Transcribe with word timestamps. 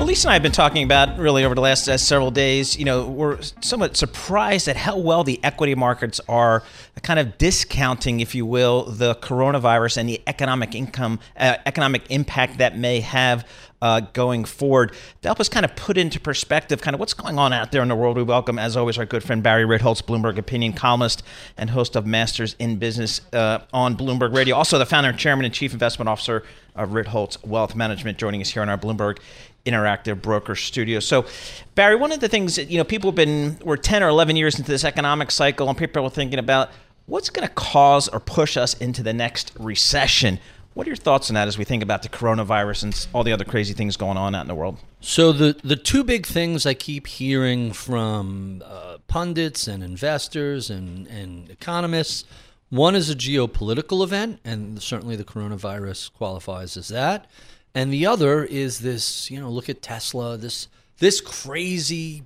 Well, 0.00 0.06
Lisa 0.06 0.28
and 0.28 0.30
I 0.30 0.32
have 0.32 0.42
been 0.42 0.50
talking 0.50 0.82
about 0.82 1.18
really 1.18 1.44
over 1.44 1.54
the 1.54 1.60
last 1.60 1.86
uh, 1.86 1.98
several 1.98 2.30
days. 2.30 2.74
You 2.74 2.86
know, 2.86 3.06
we're 3.06 3.38
somewhat 3.60 3.98
surprised 3.98 4.66
at 4.66 4.74
how 4.74 4.96
well 4.96 5.24
the 5.24 5.38
equity 5.44 5.74
markets 5.74 6.22
are 6.26 6.62
kind 7.02 7.20
of 7.20 7.36
discounting, 7.36 8.20
if 8.20 8.34
you 8.34 8.46
will, 8.46 8.84
the 8.84 9.14
coronavirus 9.16 9.98
and 9.98 10.08
the 10.08 10.18
economic 10.26 10.74
income, 10.74 11.20
uh, 11.36 11.56
economic 11.66 12.10
impact 12.10 12.56
that 12.56 12.78
may 12.78 13.00
have 13.00 13.46
uh, 13.82 14.00
going 14.00 14.46
forward. 14.46 14.92
To 15.20 15.28
help 15.28 15.38
us 15.38 15.50
kind 15.50 15.66
of 15.66 15.76
put 15.76 15.98
into 15.98 16.18
perspective 16.18 16.80
kind 16.80 16.94
of 16.94 17.00
what's 17.00 17.14
going 17.14 17.38
on 17.38 17.52
out 17.52 17.70
there 17.70 17.82
in 17.82 17.88
the 17.88 17.96
world, 17.96 18.16
we 18.16 18.22
welcome, 18.22 18.58
as 18.58 18.78
always, 18.78 18.96
our 18.96 19.04
good 19.04 19.22
friend 19.22 19.42
Barry 19.42 19.64
Ritholtz, 19.64 20.02
Bloomberg 20.02 20.38
opinion 20.38 20.72
columnist 20.72 21.22
and 21.58 21.68
host 21.68 21.94
of 21.94 22.06
Masters 22.06 22.56
in 22.58 22.76
Business 22.76 23.20
uh, 23.34 23.60
on 23.74 23.96
Bloomberg 23.96 24.34
Radio. 24.34 24.56
Also, 24.56 24.78
the 24.78 24.86
founder, 24.86 25.12
chairman, 25.12 25.44
and 25.44 25.52
chief 25.52 25.74
investment 25.74 26.08
officer 26.08 26.42
of 26.74 26.90
Ritholtz 26.90 27.44
Wealth 27.44 27.74
Management, 27.74 28.16
joining 28.16 28.40
us 28.40 28.50
here 28.50 28.62
on 28.62 28.68
our 28.68 28.78
Bloomberg 28.78 29.18
interactive 29.66 30.22
broker 30.22 30.54
studio. 30.54 31.00
So, 31.00 31.26
Barry, 31.74 31.96
one 31.96 32.12
of 32.12 32.20
the 32.20 32.28
things 32.28 32.56
that, 32.56 32.70
you 32.70 32.78
know, 32.78 32.84
people 32.84 33.10
have 33.10 33.16
been, 33.16 33.58
we're 33.64 33.76
10 33.76 34.02
or 34.02 34.08
11 34.08 34.36
years 34.36 34.58
into 34.58 34.70
this 34.70 34.84
economic 34.84 35.30
cycle, 35.30 35.68
and 35.68 35.76
people 35.76 36.04
are 36.04 36.10
thinking 36.10 36.38
about 36.38 36.70
what's 37.06 37.30
going 37.30 37.46
to 37.46 37.54
cause 37.54 38.08
or 38.08 38.20
push 38.20 38.56
us 38.56 38.74
into 38.74 39.02
the 39.02 39.12
next 39.12 39.52
recession. 39.58 40.38
What 40.74 40.86
are 40.86 40.90
your 40.90 40.96
thoughts 40.96 41.28
on 41.30 41.34
that 41.34 41.48
as 41.48 41.58
we 41.58 41.64
think 41.64 41.82
about 41.82 42.02
the 42.02 42.08
coronavirus 42.08 42.84
and 42.84 43.06
all 43.12 43.24
the 43.24 43.32
other 43.32 43.44
crazy 43.44 43.74
things 43.74 43.96
going 43.96 44.16
on 44.16 44.34
out 44.34 44.42
in 44.42 44.48
the 44.48 44.54
world? 44.54 44.78
So 45.00 45.32
the 45.32 45.56
the 45.64 45.74
two 45.76 46.04
big 46.04 46.26
things 46.26 46.64
I 46.64 46.74
keep 46.74 47.08
hearing 47.08 47.72
from 47.72 48.62
uh, 48.64 48.98
pundits 49.08 49.66
and 49.66 49.82
investors 49.82 50.70
and, 50.70 51.08
and 51.08 51.50
economists, 51.50 52.24
one 52.68 52.94
is 52.94 53.10
a 53.10 53.16
geopolitical 53.16 54.04
event, 54.04 54.38
and 54.44 54.80
certainly 54.80 55.16
the 55.16 55.24
coronavirus 55.24 56.12
qualifies 56.12 56.76
as 56.76 56.88
that, 56.88 57.26
and 57.74 57.92
the 57.92 58.06
other 58.06 58.44
is 58.44 58.80
this, 58.80 59.30
you 59.30 59.40
know, 59.40 59.50
look 59.50 59.68
at 59.68 59.82
Tesla, 59.82 60.36
this 60.36 60.68
this 60.98 61.20
crazy 61.20 62.24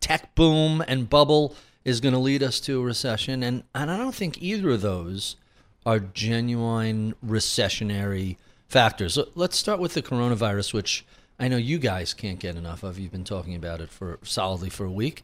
tech 0.00 0.34
boom 0.34 0.84
and 0.86 1.08
bubble 1.08 1.54
is 1.84 2.00
going 2.00 2.12
to 2.12 2.20
lead 2.20 2.42
us 2.42 2.60
to 2.60 2.80
a 2.80 2.84
recession, 2.84 3.42
and 3.42 3.62
and 3.74 3.90
I 3.90 3.96
don't 3.96 4.14
think 4.14 4.42
either 4.42 4.70
of 4.70 4.80
those 4.80 5.36
are 5.86 6.00
genuine 6.00 7.14
recessionary 7.24 8.36
factors. 8.68 9.18
Let's 9.34 9.56
start 9.56 9.80
with 9.80 9.94
the 9.94 10.02
coronavirus, 10.02 10.72
which 10.72 11.04
I 11.38 11.48
know 11.48 11.56
you 11.56 11.78
guys 11.78 12.14
can't 12.14 12.38
get 12.38 12.56
enough 12.56 12.82
of. 12.82 12.98
You've 12.98 13.12
been 13.12 13.24
talking 13.24 13.54
about 13.54 13.80
it 13.80 13.90
for 13.90 14.18
solidly 14.22 14.70
for 14.70 14.84
a 14.86 14.90
week. 14.90 15.22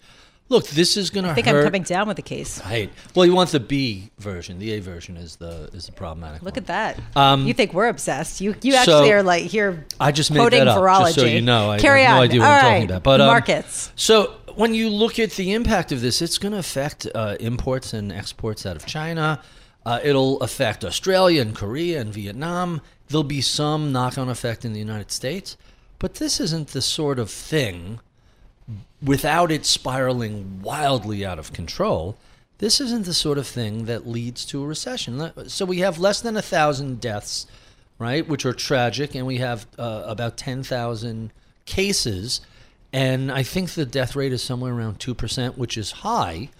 Look, 0.50 0.66
this 0.66 0.96
is 0.96 1.10
going 1.10 1.22
to. 1.22 1.28
Hurt. 1.28 1.32
I 1.32 1.34
think 1.36 1.46
hurt. 1.46 1.58
I'm 1.60 1.64
coming 1.64 1.82
down 1.84 2.08
with 2.08 2.16
the 2.16 2.22
case. 2.22 2.60
Right. 2.64 2.90
Well, 3.14 3.24
you 3.24 3.34
want 3.34 3.50
the 3.50 3.60
B 3.60 4.10
version. 4.18 4.58
The 4.58 4.72
A 4.72 4.80
version 4.80 5.16
is 5.16 5.36
the 5.36 5.70
is 5.72 5.86
the 5.86 5.92
problematic. 5.92 6.42
Look 6.42 6.56
one. 6.56 6.64
at 6.64 6.66
that. 6.66 7.00
Um, 7.14 7.46
you 7.46 7.54
think 7.54 7.72
we're 7.72 7.88
obsessed? 7.88 8.40
You 8.40 8.56
you 8.60 8.74
actually 8.74 9.08
so- 9.08 9.14
are 9.14 9.22
like 9.22 9.44
here. 9.44 9.86
I 10.00 10.12
just 10.12 10.30
made 10.30 10.52
that 10.52 10.66
up, 10.68 10.76
virology. 10.76 11.04
just 11.04 11.20
so 11.20 11.24
you 11.24 11.40
know. 11.40 11.70
I 11.70 11.78
Carry 11.78 12.02
have 12.02 12.10
no 12.10 12.16
on. 12.18 12.22
idea 12.24 12.40
what 12.40 12.48
All 12.48 12.52
I'm 12.54 12.62
talking 12.62 12.84
about. 12.90 13.02
But 13.04 13.20
um, 13.20 13.26
markets. 13.28 13.92
So 13.94 14.34
when 14.56 14.74
you 14.74 14.90
look 14.90 15.18
at 15.20 15.30
the 15.32 15.52
impact 15.52 15.92
of 15.92 16.00
this, 16.00 16.20
it's 16.20 16.36
going 16.36 16.52
to 16.52 16.58
affect 16.58 17.06
uh, 17.14 17.36
imports 17.38 17.92
and 17.92 18.10
exports 18.12 18.66
out 18.66 18.74
of 18.76 18.84
China. 18.84 19.40
Uh, 19.86 20.00
it'll 20.02 20.40
affect 20.40 20.84
Australia 20.84 21.40
and 21.40 21.54
Korea 21.54 22.00
and 22.00 22.12
Vietnam. 22.12 22.80
There'll 23.08 23.22
be 23.24 23.40
some 23.40 23.92
knock-on 23.92 24.28
effect 24.28 24.64
in 24.64 24.72
the 24.72 24.78
United 24.78 25.10
States, 25.10 25.56
but 25.98 26.16
this 26.16 26.38
isn't 26.40 26.68
the 26.68 26.82
sort 26.82 27.18
of 27.18 27.30
thing 27.30 28.00
without 29.02 29.50
it 29.50 29.64
spiraling 29.64 30.60
wildly 30.62 31.24
out 31.24 31.38
of 31.38 31.52
control. 31.52 32.16
This 32.58 32.80
isn't 32.80 33.06
the 33.06 33.14
sort 33.14 33.38
of 33.38 33.46
thing 33.46 33.86
that 33.86 34.06
leads 34.06 34.44
to 34.46 34.62
a 34.62 34.66
recession. 34.66 35.32
So 35.48 35.64
we 35.64 35.78
have 35.78 35.98
less 35.98 36.20
than 36.20 36.36
a 36.36 36.42
thousand 36.42 37.00
deaths, 37.00 37.46
right, 37.98 38.26
which 38.28 38.44
are 38.44 38.52
tragic, 38.52 39.14
and 39.14 39.26
we 39.26 39.38
have 39.38 39.66
uh, 39.78 40.02
about 40.06 40.36
ten 40.36 40.62
thousand 40.62 41.32
cases, 41.64 42.42
and 42.92 43.32
I 43.32 43.42
think 43.42 43.70
the 43.70 43.86
death 43.86 44.14
rate 44.14 44.32
is 44.32 44.42
somewhere 44.42 44.74
around 44.74 45.00
two 45.00 45.14
percent, 45.14 45.56
which 45.56 45.78
is 45.78 45.90
high. 45.90 46.50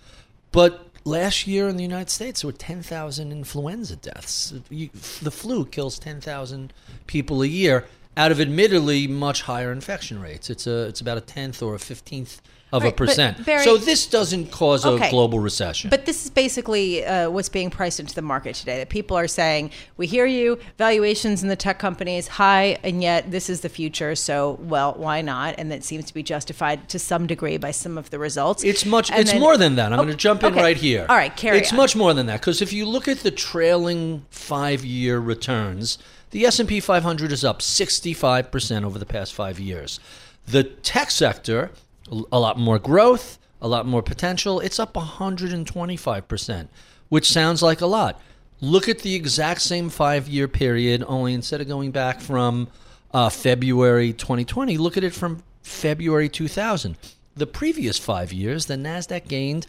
But 0.52 0.86
last 1.04 1.46
year 1.46 1.68
in 1.68 1.76
the 1.76 1.82
United 1.82 2.10
States, 2.10 2.42
there 2.42 2.48
were 2.48 2.56
10,000 2.56 3.32
influenza 3.32 3.96
deaths. 3.96 4.52
You, 4.68 4.90
the 5.22 5.30
flu 5.30 5.64
kills 5.64 5.98
10,000 5.98 6.72
people 7.06 7.42
a 7.42 7.46
year 7.46 7.86
out 8.20 8.30
of 8.30 8.38
admittedly 8.40 9.06
much 9.06 9.40
higher 9.42 9.72
infection 9.72 10.20
rates. 10.20 10.50
It's 10.50 10.66
a 10.66 10.82
it's 10.90 11.00
about 11.00 11.16
a 11.16 11.22
tenth 11.22 11.62
or 11.62 11.74
a 11.74 11.78
fifteenth 11.78 12.42
of 12.72 12.82
a 12.82 12.84
Right, 12.84 12.96
but 12.96 13.06
percent. 13.08 13.44
Barry- 13.44 13.64
so 13.64 13.76
this 13.78 14.06
doesn't 14.06 14.52
cause 14.52 14.86
Okay. 14.86 15.08
a 15.08 15.10
global 15.10 15.40
recession. 15.40 15.90
But 15.90 16.04
this 16.06 16.24
is 16.24 16.30
basically 16.30 17.04
uh, 17.04 17.28
what's 17.28 17.48
being 17.48 17.68
priced 17.68 17.98
into 17.98 18.14
the 18.14 18.22
market 18.22 18.54
today. 18.54 18.76
That 18.78 18.90
people 18.90 19.16
are 19.16 19.26
saying, 19.26 19.70
"We 19.96 20.06
hear 20.06 20.26
you. 20.26 20.58
Valuations 20.78 21.42
in 21.42 21.48
the 21.48 21.56
tech 21.56 21.78
companies 21.80 22.28
high, 22.28 22.78
and 22.84 23.02
yet 23.02 23.30
this 23.32 23.50
is 23.50 23.62
the 23.62 23.68
future. 23.70 24.14
So, 24.14 24.58
well, 24.74 24.92
why 24.98 25.22
not?" 25.22 25.54
And 25.58 25.72
that 25.72 25.82
seems 25.82 26.04
to 26.04 26.14
be 26.14 26.22
justified 26.22 26.88
to 26.90 26.98
some 26.98 27.26
degree 27.26 27.56
by 27.56 27.70
some 27.72 27.96
of 27.98 28.10
the 28.10 28.18
results. 28.18 28.62
It's 28.62 28.84
much. 28.84 29.10
And 29.10 29.20
it's 29.20 29.32
then- 29.32 29.40
more 29.40 29.56
than 29.56 29.76
that. 29.76 29.92
I'm 29.92 29.98
Oh, 29.98 30.02
going 30.04 30.16
to 30.18 30.22
jump 30.28 30.44
in 30.44 30.52
okay. 30.52 30.62
right 30.62 30.76
here. 30.76 31.06
All 31.08 31.16
right, 31.16 31.34
carry 31.34 31.58
It's 31.58 31.72
on. 31.72 31.76
much 31.78 31.96
more 31.96 32.12
than 32.14 32.26
that 32.26 32.40
because 32.40 32.60
if 32.60 32.72
you 32.72 32.84
look 32.86 33.08
at 33.08 33.20
the 33.20 33.32
trailing 33.32 34.26
five-year 34.30 35.18
returns, 35.18 35.98
the 36.30 36.46
S&P 36.46 36.80
500 36.80 37.32
is 37.32 37.44
up 37.44 37.60
65 37.60 38.50
percent 38.50 38.84
over 38.84 38.98
the 38.98 39.06
past 39.06 39.34
five 39.34 39.58
years. 39.58 40.00
The 40.46 40.64
tech 40.64 41.10
sector, 41.10 41.70
a 42.10 42.38
lot 42.38 42.58
more 42.58 42.78
growth, 42.78 43.38
a 43.60 43.68
lot 43.68 43.86
more 43.86 44.02
potential. 44.02 44.60
It's 44.60 44.78
up 44.78 44.96
125 44.96 46.28
percent, 46.28 46.70
which 47.08 47.30
sounds 47.30 47.62
like 47.62 47.80
a 47.80 47.86
lot. 47.86 48.20
Look 48.60 48.88
at 48.88 48.98
the 48.98 49.14
exact 49.14 49.62
same 49.62 49.88
five-year 49.88 50.46
period, 50.46 51.02
only 51.06 51.32
instead 51.32 51.62
of 51.62 51.68
going 51.68 51.92
back 51.92 52.20
from 52.20 52.68
uh, 53.12 53.30
February 53.30 54.12
2020, 54.12 54.76
look 54.76 54.96
at 54.96 55.04
it 55.04 55.14
from 55.14 55.42
February 55.62 56.28
2000. 56.28 56.96
The 57.34 57.46
previous 57.46 57.98
five 57.98 58.32
years, 58.32 58.66
the 58.66 58.74
NASDAQ 58.74 59.28
gained 59.28 59.66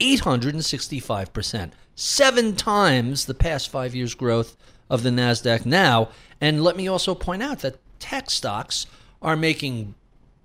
865%, 0.00 1.70
seven 1.94 2.56
times 2.56 3.26
the 3.26 3.34
past 3.34 3.70
five 3.70 3.94
years' 3.94 4.14
growth 4.14 4.56
of 4.88 5.02
the 5.02 5.10
NASDAQ 5.10 5.66
now. 5.66 6.08
And 6.40 6.62
let 6.62 6.76
me 6.76 6.88
also 6.88 7.14
point 7.14 7.42
out 7.42 7.60
that 7.60 7.78
tech 7.98 8.30
stocks 8.30 8.86
are 9.20 9.36
making 9.36 9.94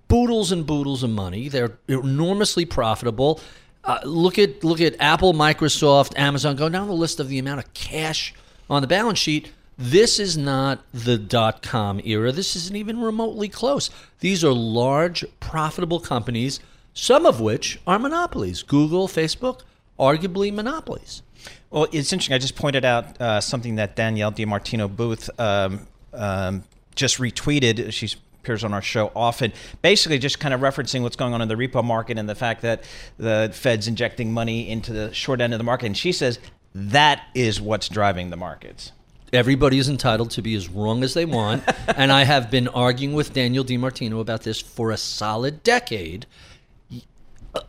boodles 0.06 0.52
and 0.52 0.64
boodles 0.66 1.02
of 1.02 1.10
money. 1.10 1.48
They're 1.48 1.78
enormously 1.88 2.64
profitable. 2.64 3.40
Uh, 3.84 3.98
look 4.04 4.38
at 4.38 4.62
look 4.62 4.80
at 4.80 4.96
Apple, 5.00 5.32
Microsoft, 5.32 6.18
Amazon. 6.18 6.56
Go 6.56 6.68
down 6.68 6.88
the 6.88 6.94
list 6.94 7.20
of 7.20 7.28
the 7.28 7.38
amount 7.38 7.60
of 7.60 7.74
cash 7.74 8.34
on 8.70 8.82
the 8.82 8.88
balance 8.88 9.18
sheet. 9.18 9.52
This 9.76 10.18
is 10.18 10.36
not 10.36 10.84
the 10.92 11.16
dot 11.16 11.62
com 11.62 12.00
era. 12.04 12.32
This 12.32 12.56
isn't 12.56 12.76
even 12.76 13.00
remotely 13.00 13.48
close. 13.48 13.90
These 14.20 14.44
are 14.44 14.52
large, 14.52 15.24
profitable 15.40 16.00
companies, 16.00 16.58
some 16.94 17.26
of 17.26 17.40
which 17.40 17.80
are 17.86 17.98
monopolies. 17.98 18.62
Google, 18.62 19.08
Facebook, 19.08 19.60
arguably 19.98 20.52
monopolies. 20.52 21.22
Well, 21.70 21.86
it's 21.92 22.12
interesting. 22.12 22.34
I 22.34 22.38
just 22.38 22.56
pointed 22.56 22.84
out 22.84 23.20
uh, 23.20 23.40
something 23.40 23.76
that 23.76 23.94
Danielle 23.94 24.32
DiMartino 24.32 24.94
Booth 24.94 25.28
um, 25.38 25.86
um, 26.14 26.64
just 26.94 27.18
retweeted. 27.18 27.92
She 27.92 28.08
appears 28.42 28.64
on 28.64 28.72
our 28.72 28.82
show 28.82 29.12
often. 29.14 29.52
Basically, 29.82 30.18
just 30.18 30.40
kind 30.40 30.54
of 30.54 30.60
referencing 30.60 31.02
what's 31.02 31.16
going 31.16 31.34
on 31.34 31.42
in 31.42 31.48
the 31.48 31.54
repo 31.54 31.84
market 31.84 32.18
and 32.18 32.28
the 32.28 32.34
fact 32.34 32.62
that 32.62 32.84
the 33.18 33.50
Fed's 33.52 33.86
injecting 33.86 34.32
money 34.32 34.68
into 34.68 34.92
the 34.92 35.12
short 35.12 35.40
end 35.40 35.52
of 35.52 35.58
the 35.58 35.64
market. 35.64 35.86
And 35.86 35.96
she 35.96 36.12
says 36.12 36.38
that 36.74 37.26
is 37.34 37.60
what's 37.60 37.88
driving 37.88 38.30
the 38.30 38.36
markets. 38.36 38.92
Everybody 39.30 39.78
is 39.78 39.90
entitled 39.90 40.30
to 40.32 40.42
be 40.42 40.54
as 40.54 40.70
wrong 40.70 41.02
as 41.02 41.12
they 41.12 41.26
want. 41.26 41.62
and 41.88 42.10
I 42.10 42.24
have 42.24 42.50
been 42.50 42.68
arguing 42.68 43.14
with 43.14 43.34
Daniel 43.34 43.64
DiMartino 43.64 44.20
about 44.20 44.42
this 44.42 44.60
for 44.60 44.90
a 44.90 44.96
solid 44.96 45.62
decade. 45.62 46.24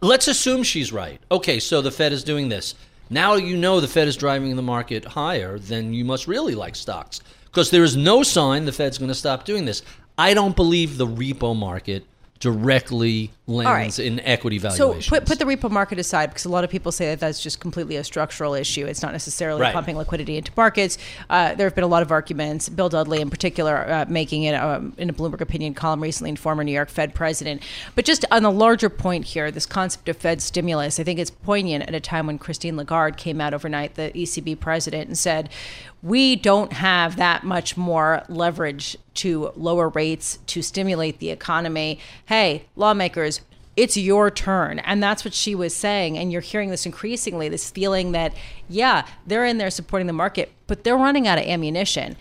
Let's 0.01 0.27
assume 0.27 0.63
she's 0.63 0.91
right. 0.91 1.21
Okay, 1.31 1.59
so 1.59 1.81
the 1.81 1.91
Fed 1.91 2.13
is 2.13 2.23
doing 2.23 2.49
this. 2.49 2.75
Now 3.09 3.35
you 3.35 3.57
know 3.57 3.79
the 3.79 3.87
Fed 3.87 4.07
is 4.07 4.17
driving 4.17 4.55
the 4.55 4.61
market 4.61 5.03
higher, 5.03 5.57
then 5.57 5.93
you 5.93 6.05
must 6.05 6.27
really 6.27 6.53
like 6.53 6.75
stocks. 6.75 7.21
Because 7.45 7.71
there 7.71 7.83
is 7.83 7.97
no 7.97 8.21
sign 8.21 8.65
the 8.65 8.71
Fed's 8.71 8.97
going 8.97 9.09
to 9.09 9.15
stop 9.15 9.45
doing 9.45 9.65
this. 9.65 9.81
I 10.17 10.33
don't 10.33 10.55
believe 10.55 10.97
the 10.97 11.07
repo 11.07 11.55
market 11.55 12.05
directly 12.39 13.31
lands 13.47 13.99
right. 13.99 14.07
in 14.07 14.19
equity 14.21 14.57
valuations. 14.59 15.05
So 15.05 15.09
put, 15.09 15.25
put 15.25 15.39
the 15.39 15.45
repo 15.45 15.69
market 15.69 15.99
aside 15.99 16.27
because 16.27 16.45
a 16.45 16.49
lot 16.49 16.63
of 16.63 16.69
people 16.69 16.91
say 16.91 17.07
that 17.07 17.19
that's 17.19 17.41
just 17.41 17.59
completely 17.59 17.97
a 17.97 18.03
structural 18.03 18.53
issue. 18.53 18.85
It's 18.85 19.01
not 19.01 19.11
necessarily 19.11 19.61
Right. 19.61 19.73
pumping 19.73 19.97
liquidity 19.97 20.37
into 20.37 20.51
markets. 20.55 20.97
Uh, 21.29 21.55
there 21.55 21.65
have 21.67 21.75
been 21.75 21.83
a 21.83 21.87
lot 21.87 22.01
of 22.01 22.11
arguments. 22.11 22.69
Bill 22.69 22.87
Dudley, 22.87 23.19
in 23.19 23.29
particular, 23.29 23.89
uh, 23.89 24.05
making 24.07 24.43
it 24.43 24.53
um, 24.53 24.93
in 24.97 25.09
a 25.09 25.13
Bloomberg 25.13 25.41
opinion 25.41 25.73
column 25.73 26.01
recently, 26.01 26.29
and 26.29 26.39
former 26.39 26.63
New 26.63 26.71
York 26.71 26.89
Fed 26.89 27.13
president. 27.13 27.61
But 27.95 28.05
just 28.05 28.23
on 28.31 28.43
the 28.43 28.51
larger 28.51 28.89
point 28.89 29.25
here, 29.25 29.51
this 29.51 29.65
concept 29.65 30.07
of 30.07 30.17
Fed 30.17 30.41
stimulus, 30.41 30.99
I 30.99 31.03
think 31.03 31.19
it's 31.19 31.31
poignant 31.31 31.83
at 31.87 31.95
a 31.95 31.99
time 31.99 32.27
when 32.27 32.37
Christine 32.37 32.77
Lagarde 32.77 33.17
came 33.17 33.41
out 33.41 33.53
overnight, 33.53 33.95
the 33.95 34.11
ECB 34.15 34.59
president, 34.59 35.07
and 35.07 35.17
said, 35.17 35.49
"We 36.01 36.35
don't 36.35 36.73
have 36.73 37.15
that 37.17 37.43
much 37.43 37.77
more 37.77 38.23
leverage 38.29 38.97
to 39.15 39.51
lower 39.55 39.89
rates 39.89 40.39
to 40.47 40.61
stimulate 40.61 41.19
the 41.19 41.29
economy. 41.29 41.99
Hey, 42.25 42.65
lawmakers." 42.75 43.41
it's 43.79 43.95
your 43.95 44.29
turn. 44.29 44.79
And 44.79 45.01
that's 45.01 45.23
what 45.23 45.33
she 45.33 45.55
was 45.55 45.73
saying. 45.73 46.17
And 46.17 46.33
you're 46.33 46.41
hearing 46.41 46.69
this 46.69 46.85
increasingly 46.85 47.47
this 47.47 47.71
feeling 47.71 48.11
that, 48.11 48.33
yeah, 48.67 49.07
they're 49.25 49.45
in 49.45 49.57
there 49.57 49.69
supporting 49.69 50.07
the 50.07 50.11
market, 50.11 50.51
but 50.67 50.83
they're 50.83 50.97
running 50.97 51.29
out 51.29 51.37
of 51.37 51.45
ammunition. 51.45 52.17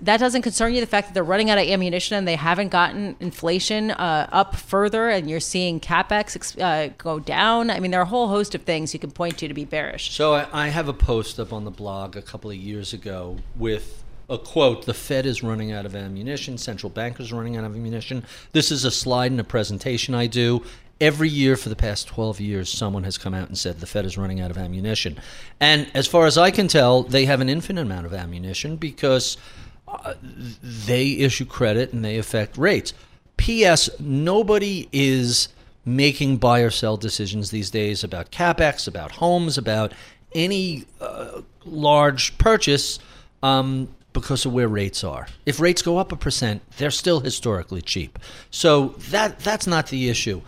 That 0.00 0.18
doesn't 0.18 0.42
concern 0.42 0.74
you, 0.74 0.80
the 0.80 0.86
fact 0.86 1.08
that 1.08 1.14
they're 1.14 1.24
running 1.24 1.48
out 1.48 1.56
of 1.56 1.64
ammunition 1.64 2.18
and 2.18 2.28
they 2.28 2.36
haven't 2.36 2.68
gotten 2.68 3.16
inflation 3.18 3.90
uh, 3.92 4.28
up 4.30 4.54
further, 4.54 5.08
and 5.08 5.30
you're 5.30 5.40
seeing 5.40 5.80
capex 5.80 6.60
uh, 6.60 6.92
go 6.98 7.18
down. 7.18 7.70
I 7.70 7.80
mean, 7.80 7.92
there 7.92 8.00
are 8.00 8.04
a 8.04 8.06
whole 8.06 8.28
host 8.28 8.54
of 8.54 8.62
things 8.62 8.92
you 8.92 9.00
can 9.00 9.10
point 9.10 9.38
to 9.38 9.48
to 9.48 9.54
be 9.54 9.64
bearish. 9.64 10.12
So 10.12 10.34
I, 10.34 10.46
I 10.52 10.68
have 10.68 10.88
a 10.88 10.92
post 10.92 11.40
up 11.40 11.52
on 11.52 11.64
the 11.64 11.70
blog 11.70 12.14
a 12.14 12.22
couple 12.22 12.50
of 12.50 12.56
years 12.56 12.92
ago 12.92 13.38
with 13.56 14.04
a 14.28 14.36
quote: 14.36 14.84
"The 14.84 14.92
Fed 14.92 15.24
is 15.24 15.42
running 15.42 15.72
out 15.72 15.86
of 15.86 15.96
ammunition. 15.96 16.58
Central 16.58 16.90
bankers 16.90 17.32
running 17.32 17.56
out 17.56 17.64
of 17.64 17.74
ammunition." 17.74 18.22
This 18.52 18.70
is 18.70 18.84
a 18.84 18.90
slide 18.90 19.32
in 19.32 19.40
a 19.40 19.44
presentation 19.44 20.14
I 20.14 20.26
do. 20.26 20.62
Every 20.98 21.28
year 21.28 21.56
for 21.56 21.68
the 21.68 21.76
past 21.76 22.08
12 22.08 22.40
years, 22.40 22.70
someone 22.70 23.04
has 23.04 23.18
come 23.18 23.34
out 23.34 23.48
and 23.48 23.58
said 23.58 23.80
the 23.80 23.86
Fed 23.86 24.06
is 24.06 24.16
running 24.16 24.40
out 24.40 24.50
of 24.50 24.56
ammunition. 24.56 25.18
And 25.60 25.90
as 25.92 26.06
far 26.06 26.24
as 26.24 26.38
I 26.38 26.50
can 26.50 26.68
tell, 26.68 27.02
they 27.02 27.26
have 27.26 27.42
an 27.42 27.50
infinite 27.50 27.82
amount 27.82 28.06
of 28.06 28.14
ammunition 28.14 28.76
because 28.76 29.36
they 30.62 31.12
issue 31.12 31.44
credit 31.44 31.92
and 31.92 32.04
they 32.04 32.18
affect 32.18 32.56
rates. 32.56 32.92
P.S. 33.36 33.90
Nobody 34.00 34.88
is 34.92 35.48
making 35.84 36.36
buy 36.38 36.60
or 36.60 36.70
sell 36.70 36.96
decisions 36.96 37.50
these 37.50 37.70
days 37.70 38.02
about 38.02 38.30
capex, 38.30 38.88
about 38.88 39.12
homes, 39.12 39.56
about 39.56 39.92
any 40.34 40.84
uh, 41.00 41.42
large 41.64 42.36
purchase 42.38 42.98
um, 43.42 43.88
because 44.12 44.44
of 44.44 44.52
where 44.52 44.68
rates 44.68 45.04
are. 45.04 45.28
If 45.44 45.60
rates 45.60 45.82
go 45.82 45.98
up 45.98 46.10
a 46.10 46.16
percent, 46.16 46.62
they're 46.78 46.90
still 46.90 47.20
historically 47.20 47.82
cheap. 47.82 48.18
So 48.50 48.88
that 49.10 49.38
that's 49.40 49.66
not 49.66 49.88
the 49.88 50.08
issue. 50.08 50.42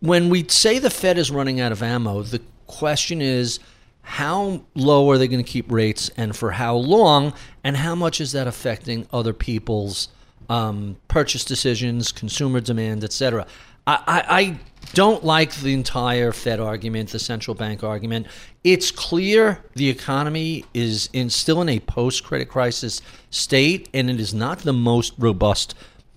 When 0.00 0.28
we 0.28 0.46
say 0.48 0.78
the 0.78 0.90
Fed 0.90 1.18
is 1.18 1.30
running 1.30 1.60
out 1.60 1.72
of 1.72 1.82
ammo, 1.82 2.22
the 2.22 2.42
question 2.66 3.20
is 3.22 3.60
how 4.02 4.62
low 4.74 5.10
are 5.10 5.18
they 5.18 5.28
going 5.28 5.42
to 5.42 5.50
keep 5.50 5.70
rates 5.70 6.10
and 6.16 6.36
for 6.36 6.52
how 6.52 6.76
long, 6.76 7.32
and 7.62 7.76
how 7.76 7.94
much 7.94 8.20
is 8.20 8.32
that 8.32 8.46
affecting 8.46 9.06
other 9.12 9.32
people's 9.32 10.08
um, 10.48 10.96
purchase 11.08 11.44
decisions, 11.44 12.10
consumer 12.10 12.60
demand, 12.60 13.04
etc. 13.04 13.46
I, 13.86 13.98
I, 14.06 14.58
don't 14.94 15.24
like 15.24 15.54
the 15.56 15.72
entire 15.72 16.32
Fed 16.32 16.58
argument, 16.58 17.10
the 17.10 17.18
central 17.18 17.54
bank 17.54 17.84
argument. 17.84 18.26
It's 18.64 18.90
clear 18.90 19.62
the 19.74 19.88
economy 19.88 20.64
is 20.74 21.08
in 21.12 21.30
still 21.30 21.62
in 21.62 21.68
a 21.68 21.78
post 21.80 22.24
credit 22.24 22.48
crisis 22.48 23.00
state, 23.30 23.88
and 23.94 24.10
it 24.10 24.18
is 24.18 24.34
not 24.34 24.60
the 24.60 24.72
most 24.72 25.12
robust. 25.18 25.74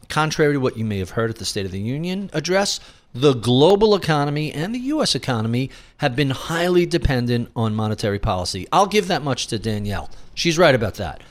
Contrary 0.10 0.54
to 0.54 0.60
what 0.60 0.78
you 0.78 0.86
may 0.86 0.98
have 1.00 1.12
heard 1.12 1.30
at 1.30 1.36
the 1.38 1.46
State 1.46 1.66
of 1.66 1.72
the 1.72 1.80
Union 1.80 2.30
address, 2.34 2.80
the 3.14 3.34
global 3.34 3.96
economy 3.96 4.52
and 4.52 4.74
the 4.74 4.80
U.S. 4.80 5.16
economy 5.16 5.70
have 5.98 6.16
been 6.16 6.32
highly 6.32 6.86
dependent 6.86 7.50
on 7.56 7.76
monetary 7.76 8.20
policy. 8.20 8.68
I'll 8.72 8.88
give 8.88 9.08
that 9.08 9.24
much 9.24 9.48
to 9.48 9.60
Danielle. 9.60 10.10
She's 10.34 10.58
right 10.58 10.74
about 10.74 10.96
that. 10.96 11.22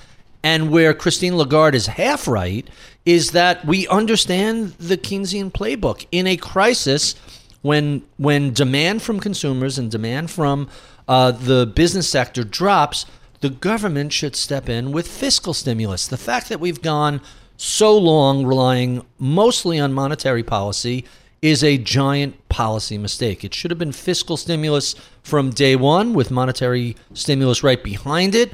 And 0.44 0.70
where 0.70 0.94
Christine 0.94 1.36
Lagarde 1.36 1.76
is 1.76 1.86
half 1.86 2.26
right 2.26 2.68
is 3.04 3.32
that 3.32 3.64
we 3.64 3.86
understand 3.88 4.72
the 4.72 4.96
Keynesian 4.96 5.52
playbook. 5.52 6.06
In 6.12 6.26
a 6.26 6.36
crisis, 6.36 7.14
when 7.62 8.02
when 8.16 8.52
demand 8.52 9.02
from 9.02 9.20
consumers 9.20 9.78
and 9.78 9.90
demand 9.90 10.30
from 10.30 10.68
uh, 11.08 11.32
the 11.32 11.66
business 11.66 12.08
sector 12.08 12.44
drops, 12.44 13.06
the 13.40 13.50
government 13.50 14.12
should 14.12 14.36
step 14.36 14.68
in 14.68 14.92
with 14.92 15.06
fiscal 15.08 15.54
stimulus. 15.54 16.06
The 16.06 16.16
fact 16.16 16.48
that 16.48 16.60
we've 16.60 16.82
gone 16.82 17.20
so 17.56 17.96
long 17.96 18.44
relying 18.44 19.04
mostly 19.18 19.78
on 19.78 19.92
monetary 19.92 20.42
policy 20.42 21.04
is 21.42 21.64
a 21.64 21.76
giant 21.76 22.48
policy 22.48 22.96
mistake. 22.96 23.44
It 23.44 23.52
should 23.52 23.72
have 23.72 23.78
been 23.78 23.92
fiscal 23.92 24.36
stimulus 24.36 24.94
from 25.22 25.50
day 25.50 25.74
one 25.74 26.14
with 26.14 26.30
monetary 26.30 26.96
stimulus 27.12 27.64
right 27.64 27.82
behind 27.82 28.36
it. 28.36 28.52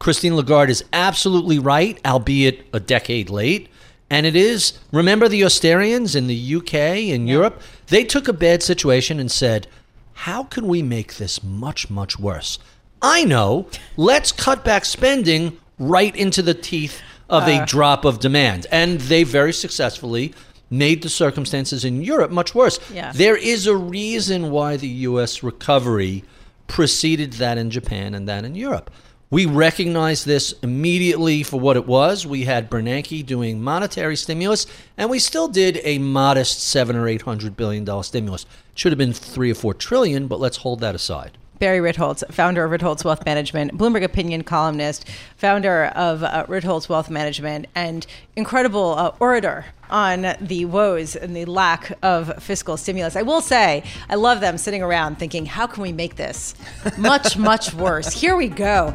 Christine 0.00 0.36
Lagarde 0.36 0.70
is 0.70 0.84
absolutely 0.92 1.60
right, 1.60 1.98
albeit 2.04 2.66
a 2.72 2.80
decade 2.80 3.30
late. 3.30 3.68
And 4.10 4.26
it 4.26 4.36
is, 4.36 4.78
remember 4.92 5.28
the 5.28 5.44
Austerians 5.44 6.14
in 6.14 6.26
the 6.26 6.56
UK 6.56 6.74
and 6.74 7.28
Europe? 7.28 7.62
They 7.86 8.04
took 8.04 8.28
a 8.28 8.32
bad 8.32 8.62
situation 8.62 9.18
and 9.18 9.30
said, 9.30 9.66
how 10.12 10.44
can 10.44 10.66
we 10.66 10.82
make 10.82 11.16
this 11.16 11.42
much, 11.42 11.88
much 11.88 12.18
worse? 12.18 12.58
I 13.00 13.24
know, 13.24 13.66
let's 13.96 14.32
cut 14.32 14.64
back 14.64 14.84
spending 14.84 15.58
right 15.78 16.14
into 16.14 16.42
the 16.42 16.54
teeth 16.54 17.00
of 17.28 17.48
a 17.48 17.62
uh. 17.62 17.64
drop 17.64 18.04
of 18.04 18.20
demand. 18.20 18.66
And 18.70 19.00
they 19.00 19.24
very 19.24 19.52
successfully 19.52 20.34
made 20.78 21.02
the 21.02 21.08
circumstances 21.08 21.84
in 21.84 22.02
Europe 22.02 22.30
much 22.30 22.54
worse. 22.54 22.78
Yeah. 22.92 23.12
There 23.14 23.36
is 23.36 23.66
a 23.66 23.76
reason 23.76 24.50
why 24.50 24.76
the 24.76 24.88
US 24.88 25.42
recovery 25.42 26.24
preceded 26.66 27.34
that 27.34 27.58
in 27.58 27.70
Japan 27.70 28.14
and 28.14 28.28
that 28.28 28.44
in 28.44 28.54
Europe. 28.54 28.90
We 29.30 29.46
recognize 29.46 30.24
this 30.24 30.52
immediately 30.62 31.42
for 31.42 31.58
what 31.58 31.76
it 31.76 31.86
was. 31.86 32.26
We 32.26 32.44
had 32.44 32.70
Bernanke 32.70 33.26
doing 33.26 33.60
monetary 33.60 34.16
stimulus, 34.16 34.66
and 34.96 35.10
we 35.10 35.18
still 35.18 35.48
did 35.48 35.80
a 35.82 35.98
modest 35.98 36.60
seven 36.60 36.94
or 36.94 37.08
eight 37.08 37.22
hundred 37.22 37.56
billion 37.56 37.84
dollar 37.84 38.04
stimulus. 38.04 38.46
Should 38.74 38.92
have 38.92 38.98
been 38.98 39.12
three 39.12 39.50
or 39.50 39.54
four 39.54 39.74
trillion, 39.74 40.28
but 40.28 40.38
let's 40.38 40.58
hold 40.58 40.80
that 40.80 40.94
aside. 40.94 41.36
Barry 41.58 41.78
Ritholtz, 41.78 42.22
founder 42.32 42.64
of 42.64 42.70
Ritholtz 42.70 43.04
Wealth 43.04 43.24
Management, 43.24 43.76
Bloomberg 43.78 44.02
opinion 44.02 44.42
columnist, 44.42 45.08
founder 45.36 45.86
of 45.86 46.22
uh, 46.22 46.46
Ritholtz 46.46 46.88
Wealth 46.88 47.10
Management, 47.10 47.66
and 47.74 48.06
incredible 48.36 48.94
uh, 48.98 49.12
orator 49.20 49.66
on 49.90 50.34
the 50.40 50.64
woes 50.64 51.14
and 51.14 51.36
the 51.36 51.44
lack 51.44 51.96
of 52.02 52.42
fiscal 52.42 52.76
stimulus. 52.76 53.16
I 53.16 53.22
will 53.22 53.40
say, 53.40 53.84
I 54.08 54.16
love 54.16 54.40
them 54.40 54.58
sitting 54.58 54.82
around 54.82 55.18
thinking, 55.18 55.46
how 55.46 55.66
can 55.66 55.82
we 55.82 55.92
make 55.92 56.16
this 56.16 56.54
much, 56.98 57.36
much 57.36 57.72
worse? 57.74 58.12
Here 58.12 58.36
we 58.36 58.48
go. 58.48 58.94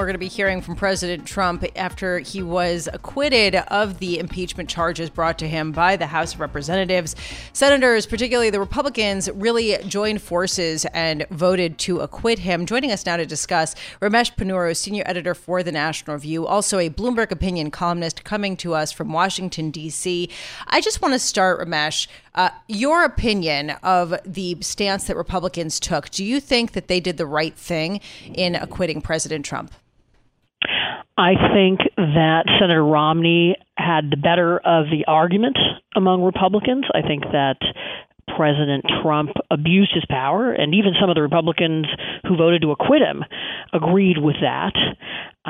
We're 0.00 0.06
going 0.06 0.14
to 0.14 0.18
be 0.18 0.28
hearing 0.28 0.62
from 0.62 0.76
President 0.76 1.26
Trump 1.26 1.62
after 1.76 2.20
he 2.20 2.42
was 2.42 2.88
acquitted 2.90 3.54
of 3.54 3.98
the 3.98 4.18
impeachment 4.18 4.70
charges 4.70 5.10
brought 5.10 5.38
to 5.40 5.46
him 5.46 5.72
by 5.72 5.96
the 5.96 6.06
House 6.06 6.32
of 6.32 6.40
Representatives. 6.40 7.14
Senators, 7.52 8.06
particularly 8.06 8.48
the 8.48 8.60
Republicans, 8.60 9.28
really 9.34 9.76
joined 9.86 10.22
forces 10.22 10.86
and 10.94 11.26
voted 11.30 11.76
to 11.80 12.00
acquit 12.00 12.38
him. 12.38 12.64
Joining 12.64 12.90
us 12.90 13.04
now 13.04 13.18
to 13.18 13.26
discuss, 13.26 13.74
Ramesh 14.00 14.34
Ponnuru, 14.36 14.74
senior 14.74 15.02
editor 15.04 15.34
for 15.34 15.62
the 15.62 15.70
National 15.70 16.14
Review, 16.16 16.46
also 16.46 16.78
a 16.78 16.88
Bloomberg 16.88 17.30
opinion 17.30 17.70
columnist 17.70 18.24
coming 18.24 18.56
to 18.56 18.74
us 18.74 18.92
from 18.92 19.12
Washington, 19.12 19.70
D.C. 19.70 20.30
I 20.66 20.80
just 20.80 21.02
want 21.02 21.12
to 21.12 21.18
start, 21.18 21.60
Ramesh, 21.60 22.06
uh, 22.34 22.48
your 22.68 23.04
opinion 23.04 23.72
of 23.82 24.14
the 24.24 24.56
stance 24.62 25.04
that 25.08 25.16
Republicans 25.18 25.78
took. 25.78 26.08
Do 26.08 26.24
you 26.24 26.40
think 26.40 26.72
that 26.72 26.88
they 26.88 27.00
did 27.00 27.18
the 27.18 27.26
right 27.26 27.54
thing 27.54 28.00
in 28.32 28.54
acquitting 28.54 29.02
President 29.02 29.44
Trump? 29.44 29.74
I 31.20 31.34
think 31.52 31.80
that 31.98 32.44
Senator 32.58 32.82
Romney 32.82 33.54
had 33.76 34.08
the 34.10 34.16
better 34.16 34.56
of 34.56 34.86
the 34.86 35.04
argument 35.06 35.58
among 35.94 36.22
Republicans. 36.22 36.86
I 36.94 37.06
think 37.06 37.24
that 37.24 37.58
President 38.36 38.86
Trump 39.02 39.32
abused 39.50 39.92
his 39.92 40.04
power, 40.08 40.50
and 40.50 40.74
even 40.74 40.94
some 40.98 41.10
of 41.10 41.16
the 41.16 41.20
Republicans 41.20 41.84
who 42.26 42.38
voted 42.38 42.62
to 42.62 42.70
acquit 42.70 43.02
him 43.02 43.22
agreed 43.74 44.16
with 44.16 44.36
that. 44.40 44.72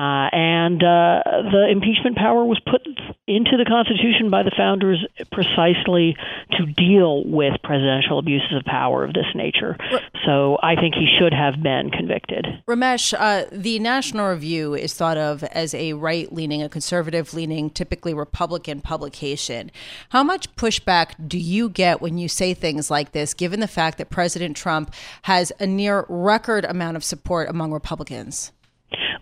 Uh, 0.01 0.31
and 0.33 0.83
uh, 0.83 1.21
the 1.53 1.69
impeachment 1.71 2.17
power 2.17 2.43
was 2.43 2.59
put 2.61 2.81
into 3.27 3.59
the 3.59 3.67
Constitution 3.67 4.31
by 4.31 4.43
the 4.43 4.51
founders 4.57 5.05
precisely 5.31 6.17
to 6.53 6.65
deal 6.65 7.23
with 7.27 7.53
presidential 7.63 8.19
abuses 8.19 8.51
of 8.57 8.65
power 8.65 9.05
of 9.05 9.13
this 9.13 9.27
nature. 9.35 9.77
So 10.25 10.57
I 10.63 10.75
think 10.77 10.95
he 10.95 11.07
should 11.19 11.35
have 11.35 11.63
been 11.63 11.91
convicted. 11.91 12.47
Ramesh, 12.67 13.13
uh, 13.13 13.45
the 13.53 13.79
National 13.79 14.31
Review 14.31 14.73
is 14.73 14.95
thought 14.95 15.19
of 15.19 15.45
as 15.45 15.75
a 15.75 15.93
right 15.93 16.33
leaning, 16.33 16.63
a 16.63 16.71
conservative 16.71 17.35
leaning, 17.35 17.69
typically 17.69 18.15
Republican 18.15 18.81
publication. 18.81 19.71
How 20.09 20.25
much 20.25 20.57
pushback 20.57 21.29
do 21.29 21.39
you 21.39 21.69
get 21.69 22.01
when 22.01 22.17
you 22.17 22.29
say 22.29 22.55
things 22.55 22.91
like 22.91 23.13
this, 23.13 23.35
given 23.35 23.61
the 23.61 23.69
fact 23.69 23.99
that 23.99 24.09
President 24.09 24.57
Trump 24.57 24.95
has 25.23 25.53
a 25.61 25.67
near 25.67 26.07
record 26.09 26.65
amount 26.65 26.97
of 26.97 27.05
support 27.05 27.51
among 27.51 27.71
Republicans? 27.71 28.53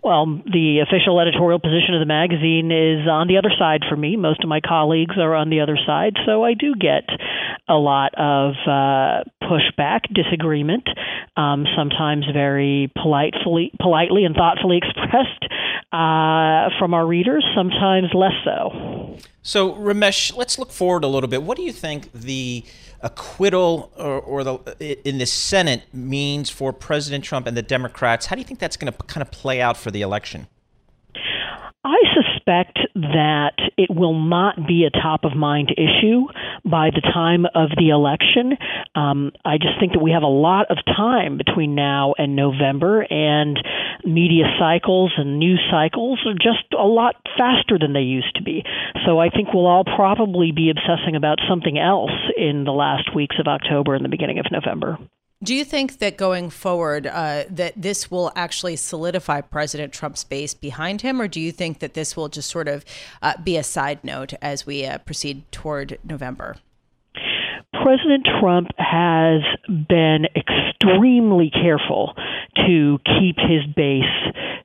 Well, 0.03 0.27
the 0.27 0.81
official 0.87 1.21
editorial 1.21 1.59
position 1.59 1.95
of 1.95 2.01
the 2.01 2.07
magazine 2.07 2.71
is 2.71 3.09
on 3.09 3.27
the 3.27 3.37
other 3.37 3.51
side 3.59 3.83
for 3.89 3.97
me. 3.97 4.17
Most 4.17 4.43
of 4.43 4.49
my 4.49 4.61
colleagues 4.61 5.17
are 5.19 5.35
on 5.35 5.51
the 5.51 5.61
other 5.61 5.77
side, 5.87 6.15
so 6.25 6.45
I 6.45 6.55
do 6.55 6.75
get 6.75 7.05
a 7.69 7.75
lot 7.75 8.15
of 8.17 8.55
uh, 8.67 9.25
pushback, 9.43 10.13
disagreement, 10.15 10.89
um, 11.37 11.67
sometimes 11.77 12.25
very 12.33 12.91
politely, 13.01 13.73
politely 13.81 14.25
and 14.25 14.35
thoughtfully 14.35 14.79
expressed 14.83 15.45
uh, 15.93 16.71
from 16.79 16.95
our 16.95 17.07
readers, 17.07 17.45
sometimes 17.55 18.09
less 18.15 18.33
so. 18.45 19.17
So, 19.43 19.75
Ramesh, 19.75 20.37
let's 20.37 20.59
look 20.59 20.71
forward 20.71 21.05
a 21.05 21.09
little 21.09 21.29
bit. 21.29 21.43
What 21.43 21.57
do 21.57 21.63
you 21.63 21.73
think 21.73 22.13
the 22.13 22.65
acquittal 23.01 23.93
or, 23.97 24.21
or 24.21 24.45
the 24.45 25.09
in 25.09 25.19
the 25.19 25.27
Senate 25.27 25.83
means 25.93 26.51
for 26.51 26.73
President 26.73 27.25
Trump 27.25 27.47
and 27.47 27.57
the 27.57 27.63
Democrats? 27.63 28.27
How 28.27 28.37
do 28.37 28.41
you 28.41 28.47
think 28.47 28.61
that's 28.61 28.77
going 28.77 28.93
to 28.93 28.99
kind 29.05 29.23
of 29.23 29.31
play 29.31 29.61
out 29.61 29.77
for 29.77 29.91
the 29.91 30.03
election? 30.03 30.47
I 31.85 31.97
suspect 32.15 32.38
that 32.95 33.55
it 33.77 33.91
will 33.95 34.19
not 34.19 34.67
be 34.67 34.85
a 34.85 34.91
top 34.91 35.25
of 35.25 35.37
mind 35.37 35.73
issue 35.77 36.27
by 36.65 36.91
the 36.91 37.01
time 37.01 37.47
of 37.55 37.71
the 37.77 37.91
election. 37.91 38.57
Um, 38.95 39.33
I 39.45 39.59
just 39.59 39.79
think 39.79 39.93
that 39.93 40.03
we 40.03 40.13
have 40.13 40.23
a 40.23 40.27
lot 40.27 40.71
of 40.71 40.79
time 40.85 41.37
between 41.37 41.75
now 41.75 42.15
and 42.19 42.35
November, 42.35 43.03
and 43.03 43.59
media 44.05 44.45
cycles 44.59 45.13
and 45.17 45.39
news 45.39 45.61
cycles 45.71 46.21
are 46.27 46.35
just 46.35 46.73
a 46.73 46.87
lot 46.87 47.17
faster 47.37 47.79
than 47.79 47.93
they 47.93 48.01
used 48.01 48.35
to 48.37 48.43
be. 48.43 48.65
So 49.07 49.19
I 49.19 49.29
think 49.29 49.49
we'll 49.53 49.67
all 49.67 49.85
probably 49.85 50.53
be 50.53 50.71
obsessing 50.71 51.17
about 51.17 51.39
something 51.49 51.79
else 51.79 52.17
in 52.37 52.65
the 52.65 52.73
last 52.73 53.15
weeks 53.15 53.37
of 53.39 53.47
October 53.47 53.95
and 53.95 54.05
the 54.05 54.09
beginning 54.09 54.39
of 54.39 54.47
November. 54.51 54.99
Do 55.43 55.55
you 55.55 55.65
think 55.65 56.01
that 56.01 56.17
going 56.17 56.51
forward, 56.51 57.07
uh, 57.07 57.45
that 57.49 57.75
this 57.77 58.11
will 58.11 58.33
actually 58.35 58.75
solidify 58.75 59.41
President 59.43 59.93
Trump's 59.93 60.25
base 60.25 60.53
behind 60.53 61.03
him, 61.03 61.21
or 61.21 61.29
do 61.29 61.41
you 61.41 61.53
think 61.53 61.79
that 61.79 61.95
this 61.95 62.17
will 62.17 62.29
just 62.29 62.51
sort 62.51 62.67
of 62.67 62.85
uh, 63.23 63.35
be 63.45 63.57
a 63.57 63.63
side 63.63 64.03
note 64.03 64.35
as 64.43 64.67
we 64.67 64.85
uh, 64.85 64.99
proceed 64.99 65.51
toward 65.53 66.01
November? 66.03 66.57
President 67.73 68.27
Trump 68.41 68.69
has 68.79 69.43
been 69.69 70.27
extremely 70.35 71.51
careful 71.51 72.15
to 72.67 72.99
keep 73.05 73.37
his 73.39 73.63
base 73.77 74.05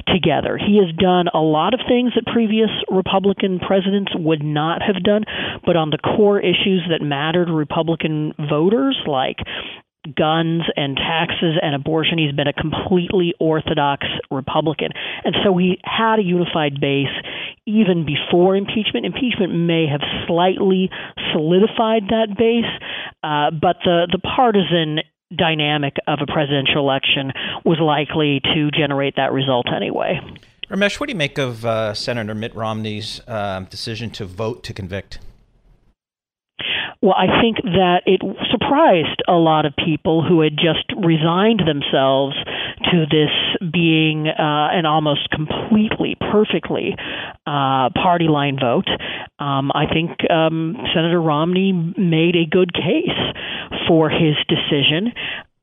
together. 0.07 0.57
He 0.57 0.77
has 0.77 0.93
done 0.95 1.27
a 1.33 1.39
lot 1.39 1.73
of 1.73 1.81
things 1.87 2.13
that 2.15 2.25
previous 2.31 2.69
Republican 2.89 3.59
presidents 3.59 4.11
would 4.15 4.43
not 4.43 4.81
have 4.81 5.03
done, 5.03 5.23
but 5.65 5.75
on 5.75 5.91
the 5.91 5.97
core 5.97 6.39
issues 6.39 6.81
that 6.89 7.05
mattered 7.05 7.45
to 7.45 7.53
Republican 7.53 8.33
voters, 8.49 8.97
like 9.05 9.37
guns 10.15 10.63
and 10.75 10.97
taxes 10.97 11.55
and 11.61 11.75
abortion. 11.75 12.17
He's 12.17 12.35
been 12.35 12.47
a 12.47 12.53
completely 12.53 13.33
orthodox 13.39 14.05
Republican. 14.29 14.89
And 15.23 15.35
so 15.43 15.57
he 15.57 15.79
had 15.83 16.19
a 16.19 16.23
unified 16.23 16.79
base 16.79 17.13
even 17.65 18.05
before 18.05 18.55
impeachment. 18.55 19.05
Impeachment 19.05 19.53
may 19.53 19.87
have 19.87 20.01
slightly 20.27 20.89
solidified 21.31 22.03
that 22.09 22.35
base, 22.37 22.69
uh, 23.23 23.51
but 23.51 23.77
the, 23.85 24.07
the 24.11 24.19
partisan 24.19 24.99
dynamic 25.35 25.95
of 26.07 26.19
a 26.21 26.31
presidential 26.31 26.79
election 26.79 27.31
was 27.63 27.79
likely 27.79 28.41
to 28.53 28.69
generate 28.71 29.15
that 29.15 29.31
result 29.31 29.67
anyway. 29.73 30.19
Ramesh, 30.69 30.99
what 30.99 31.07
do 31.07 31.13
you 31.13 31.17
make 31.17 31.37
of 31.37 31.65
uh, 31.65 31.93
Senator 31.93 32.35
Mitt 32.35 32.55
Romney's 32.55 33.21
uh, 33.27 33.61
decision 33.69 34.09
to 34.11 34.25
vote 34.25 34.63
to 34.63 34.73
convict? 34.73 35.19
Well, 37.03 37.15
I 37.19 37.41
think 37.41 37.57
that 37.63 38.03
it 38.05 38.21
surprised 38.49 39.21
a 39.27 39.33
lot 39.33 39.65
of 39.65 39.73
people 39.75 40.23
who 40.23 40.39
had 40.39 40.53
just 40.55 40.87
resigned 40.95 41.59
themselves 41.59 42.33
to 42.91 43.03
this 43.11 43.71
being 43.73 44.27
uh, 44.29 44.71
an 44.71 44.85
almost 44.85 45.29
completely, 45.29 46.15
perfectly 46.31 46.95
uh, 47.45 47.89
party 47.91 48.29
line 48.29 48.57
vote. 48.57 48.87
Um, 49.37 49.69
I 49.75 49.91
think 49.91 50.11
um, 50.31 50.77
Senator 50.95 51.21
Romney 51.21 51.73
made 51.73 52.37
a 52.37 52.47
good 52.49 52.71
case 52.73 53.19
for 53.85 54.09
his 54.09 54.39
decision. 54.47 55.11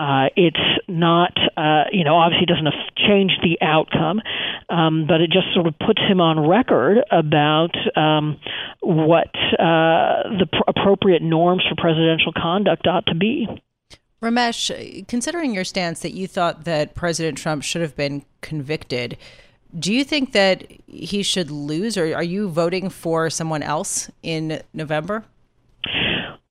Uh, 0.01 0.31
it's 0.35 0.57
not, 0.89 1.37
uh, 1.59 1.85
you 1.93 2.05
know, 2.05 2.17
obviously 2.17 2.47
doesn't 2.47 2.67
change 2.97 3.33
the 3.43 3.59
outcome, 3.61 4.23
um, 4.71 5.07
but 5.07 5.21
it 5.21 5.31
just 5.31 5.53
sort 5.53 5.67
of 5.67 5.79
puts 5.79 6.01
him 6.01 6.23
on 6.23 6.49
record 6.49 6.97
about 7.11 7.77
um, 7.99 8.41
what 8.81 9.29
uh, 9.59 10.25
the 10.39 10.49
pr- 10.51 10.65
appropriate 10.67 11.21
norms 11.21 11.63
for 11.69 11.75
presidential 11.77 12.33
conduct 12.35 12.87
ought 12.87 13.05
to 13.07 13.15
be. 13.15 13.47
Ramesh, 14.23 15.07
considering 15.07 15.53
your 15.53 15.65
stance 15.65 16.01
that 16.01 16.13
you 16.13 16.27
thought 16.27 16.65
that 16.65 16.95
President 16.95 17.37
Trump 17.37 17.63
should 17.63 17.83
have 17.83 17.95
been 17.95 18.25
convicted, 18.41 19.19
do 19.79 19.93
you 19.93 20.03
think 20.03 20.33
that 20.33 20.65
he 20.87 21.23
should 21.23 21.51
lose, 21.51 21.99
or 21.99 22.15
are 22.15 22.23
you 22.23 22.49
voting 22.49 22.89
for 22.89 23.29
someone 23.29 23.63
else 23.63 24.11
in 24.23 24.63
November? 24.73 25.25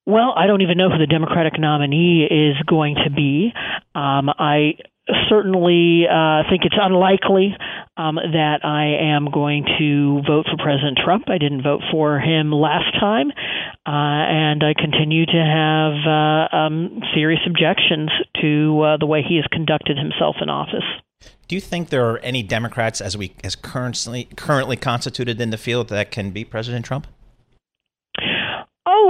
Well, 0.09 0.33
I 0.35 0.47
don't 0.47 0.61
even 0.61 0.75
know 0.75 0.89
who 0.89 0.97
the 0.97 1.05
Democratic 1.05 1.59
nominee 1.59 2.25
is 2.25 2.57
going 2.65 2.95
to 3.05 3.11
be. 3.11 3.53
Um, 3.93 4.29
I 4.33 4.73
certainly 5.29 6.05
uh, 6.09 6.49
think 6.49 6.65
it's 6.65 6.77
unlikely 6.81 7.53
um, 7.95 8.15
that 8.15 8.65
I 8.65 9.13
am 9.13 9.29
going 9.31 9.65
to 9.77 10.21
vote 10.25 10.47
for 10.49 10.57
President 10.57 10.97
Trump. 10.97 11.29
I 11.29 11.37
didn't 11.37 11.61
vote 11.61 11.81
for 11.91 12.19
him 12.19 12.51
last 12.51 12.89
time, 12.99 13.29
uh, 13.85 14.25
and 14.33 14.63
I 14.63 14.73
continue 14.73 15.27
to 15.27 15.41
have 15.45 15.93
uh, 16.01 16.57
um, 16.57 17.01
serious 17.13 17.41
objections 17.45 18.09
to 18.41 18.81
uh, 18.81 18.97
the 18.97 19.05
way 19.05 19.21
he 19.21 19.35
has 19.35 19.45
conducted 19.51 19.95
himself 19.95 20.37
in 20.41 20.49
office. 20.49 20.89
Do 21.47 21.53
you 21.53 21.61
think 21.61 21.89
there 21.89 22.09
are 22.09 22.17
any 22.19 22.41
Democrats, 22.41 22.99
as 22.99 23.15
we 23.15 23.33
as 23.43 23.55
currently 23.55 24.27
currently 24.35 24.75
constituted 24.75 25.39
in 25.39 25.51
the 25.51 25.57
field, 25.57 25.89
that 25.89 26.09
can 26.09 26.31
beat 26.31 26.49
President 26.49 26.83
Trump? 26.83 27.05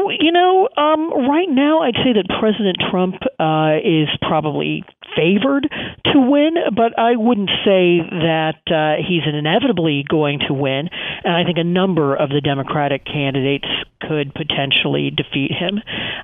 You 0.10 0.32
know, 0.32 0.68
um, 0.76 1.30
right 1.30 1.50
now 1.50 1.82
I'd 1.82 1.96
say 1.96 2.14
that 2.14 2.26
President 2.40 2.78
Trump 2.90 3.16
uh, 3.40 3.78
is 3.84 4.10
probably 4.22 4.84
favored 5.16 5.68
to 6.06 6.20
win, 6.20 6.56
but 6.76 6.98
I 6.98 7.16
wouldn't 7.16 7.50
say 7.66 8.00
that 8.00 8.62
uh, 8.70 9.02
he's 9.06 9.24
inevitably 9.26 10.06
going 10.08 10.40
to 10.48 10.54
win. 10.54 10.90
And 11.24 11.34
I 11.34 11.44
think 11.44 11.58
a 11.58 11.64
number 11.64 12.16
of 12.16 12.30
the 12.30 12.42
Democratic 12.42 13.06
candidates 13.06 13.68
could 14.02 14.34
potentially 14.34 15.12
defeat 15.12 15.52
him. 15.52 15.82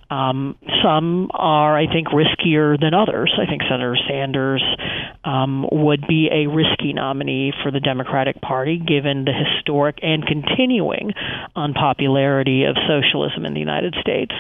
Um, 0.09 0.57
some 0.83 1.29
are, 1.33 1.77
I 1.77 1.87
think, 1.91 2.07
riskier 2.09 2.79
than 2.79 2.93
others. 2.93 3.33
I 3.37 3.45
think 3.45 3.61
Senator 3.63 3.97
Sanders 4.07 4.63
um, 5.25 5.67
would 5.71 6.05
be 6.07 6.29
a 6.31 6.47
risky 6.47 6.93
nominee 6.93 7.51
for 7.63 7.71
the 7.71 7.79
Democratic 7.79 8.39
Party, 8.41 8.77
given 8.77 9.25
the 9.25 9.33
historic 9.33 9.97
and 10.01 10.25
continuing 10.25 11.13
unpopularity 11.55 12.63
of 12.63 12.75
socialism 12.87 13.45
in 13.45 13.53
the 13.53 13.59
United 13.59 13.95
States. 13.99 14.33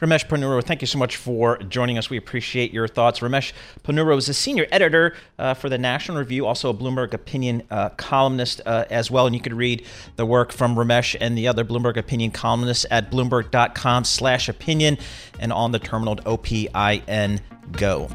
Ramesh 0.00 0.26
Ponnuru, 0.26 0.62
thank 0.62 0.82
you 0.82 0.86
so 0.86 0.98
much 0.98 1.16
for 1.16 1.56
joining 1.58 1.96
us. 1.96 2.10
We 2.10 2.18
appreciate 2.18 2.72
your 2.72 2.86
thoughts. 2.88 3.20
Ramesh 3.20 3.52
Ponnuru 3.84 4.18
is 4.18 4.28
a 4.28 4.34
senior 4.34 4.66
editor 4.70 5.14
uh, 5.38 5.54
for 5.54 5.70
the 5.70 5.78
National 5.78 6.18
Review, 6.18 6.44
also 6.44 6.68
a 6.68 6.74
Bloomberg 6.74 7.14
Opinion 7.14 7.62
uh, 7.70 7.88
columnist 7.90 8.60
uh, 8.66 8.84
as 8.90 9.10
well. 9.10 9.26
And 9.26 9.34
you 9.34 9.40
can 9.40 9.56
read 9.56 9.86
the 10.16 10.26
work 10.26 10.52
from 10.52 10.74
Ramesh 10.76 11.16
and 11.20 11.38
the 11.38 11.48
other 11.48 11.64
Bloomberg 11.64 11.96
Opinion 11.96 12.32
columnists 12.32 12.84
at 12.90 13.10
bloomberg.com 13.10 14.04
slash 14.04 14.48
opinion 14.48 14.98
and 15.40 15.52
on 15.52 15.72
the 15.72 15.78
terminal 15.78 16.16
OPIN 16.26 17.40
Go. 17.72 18.10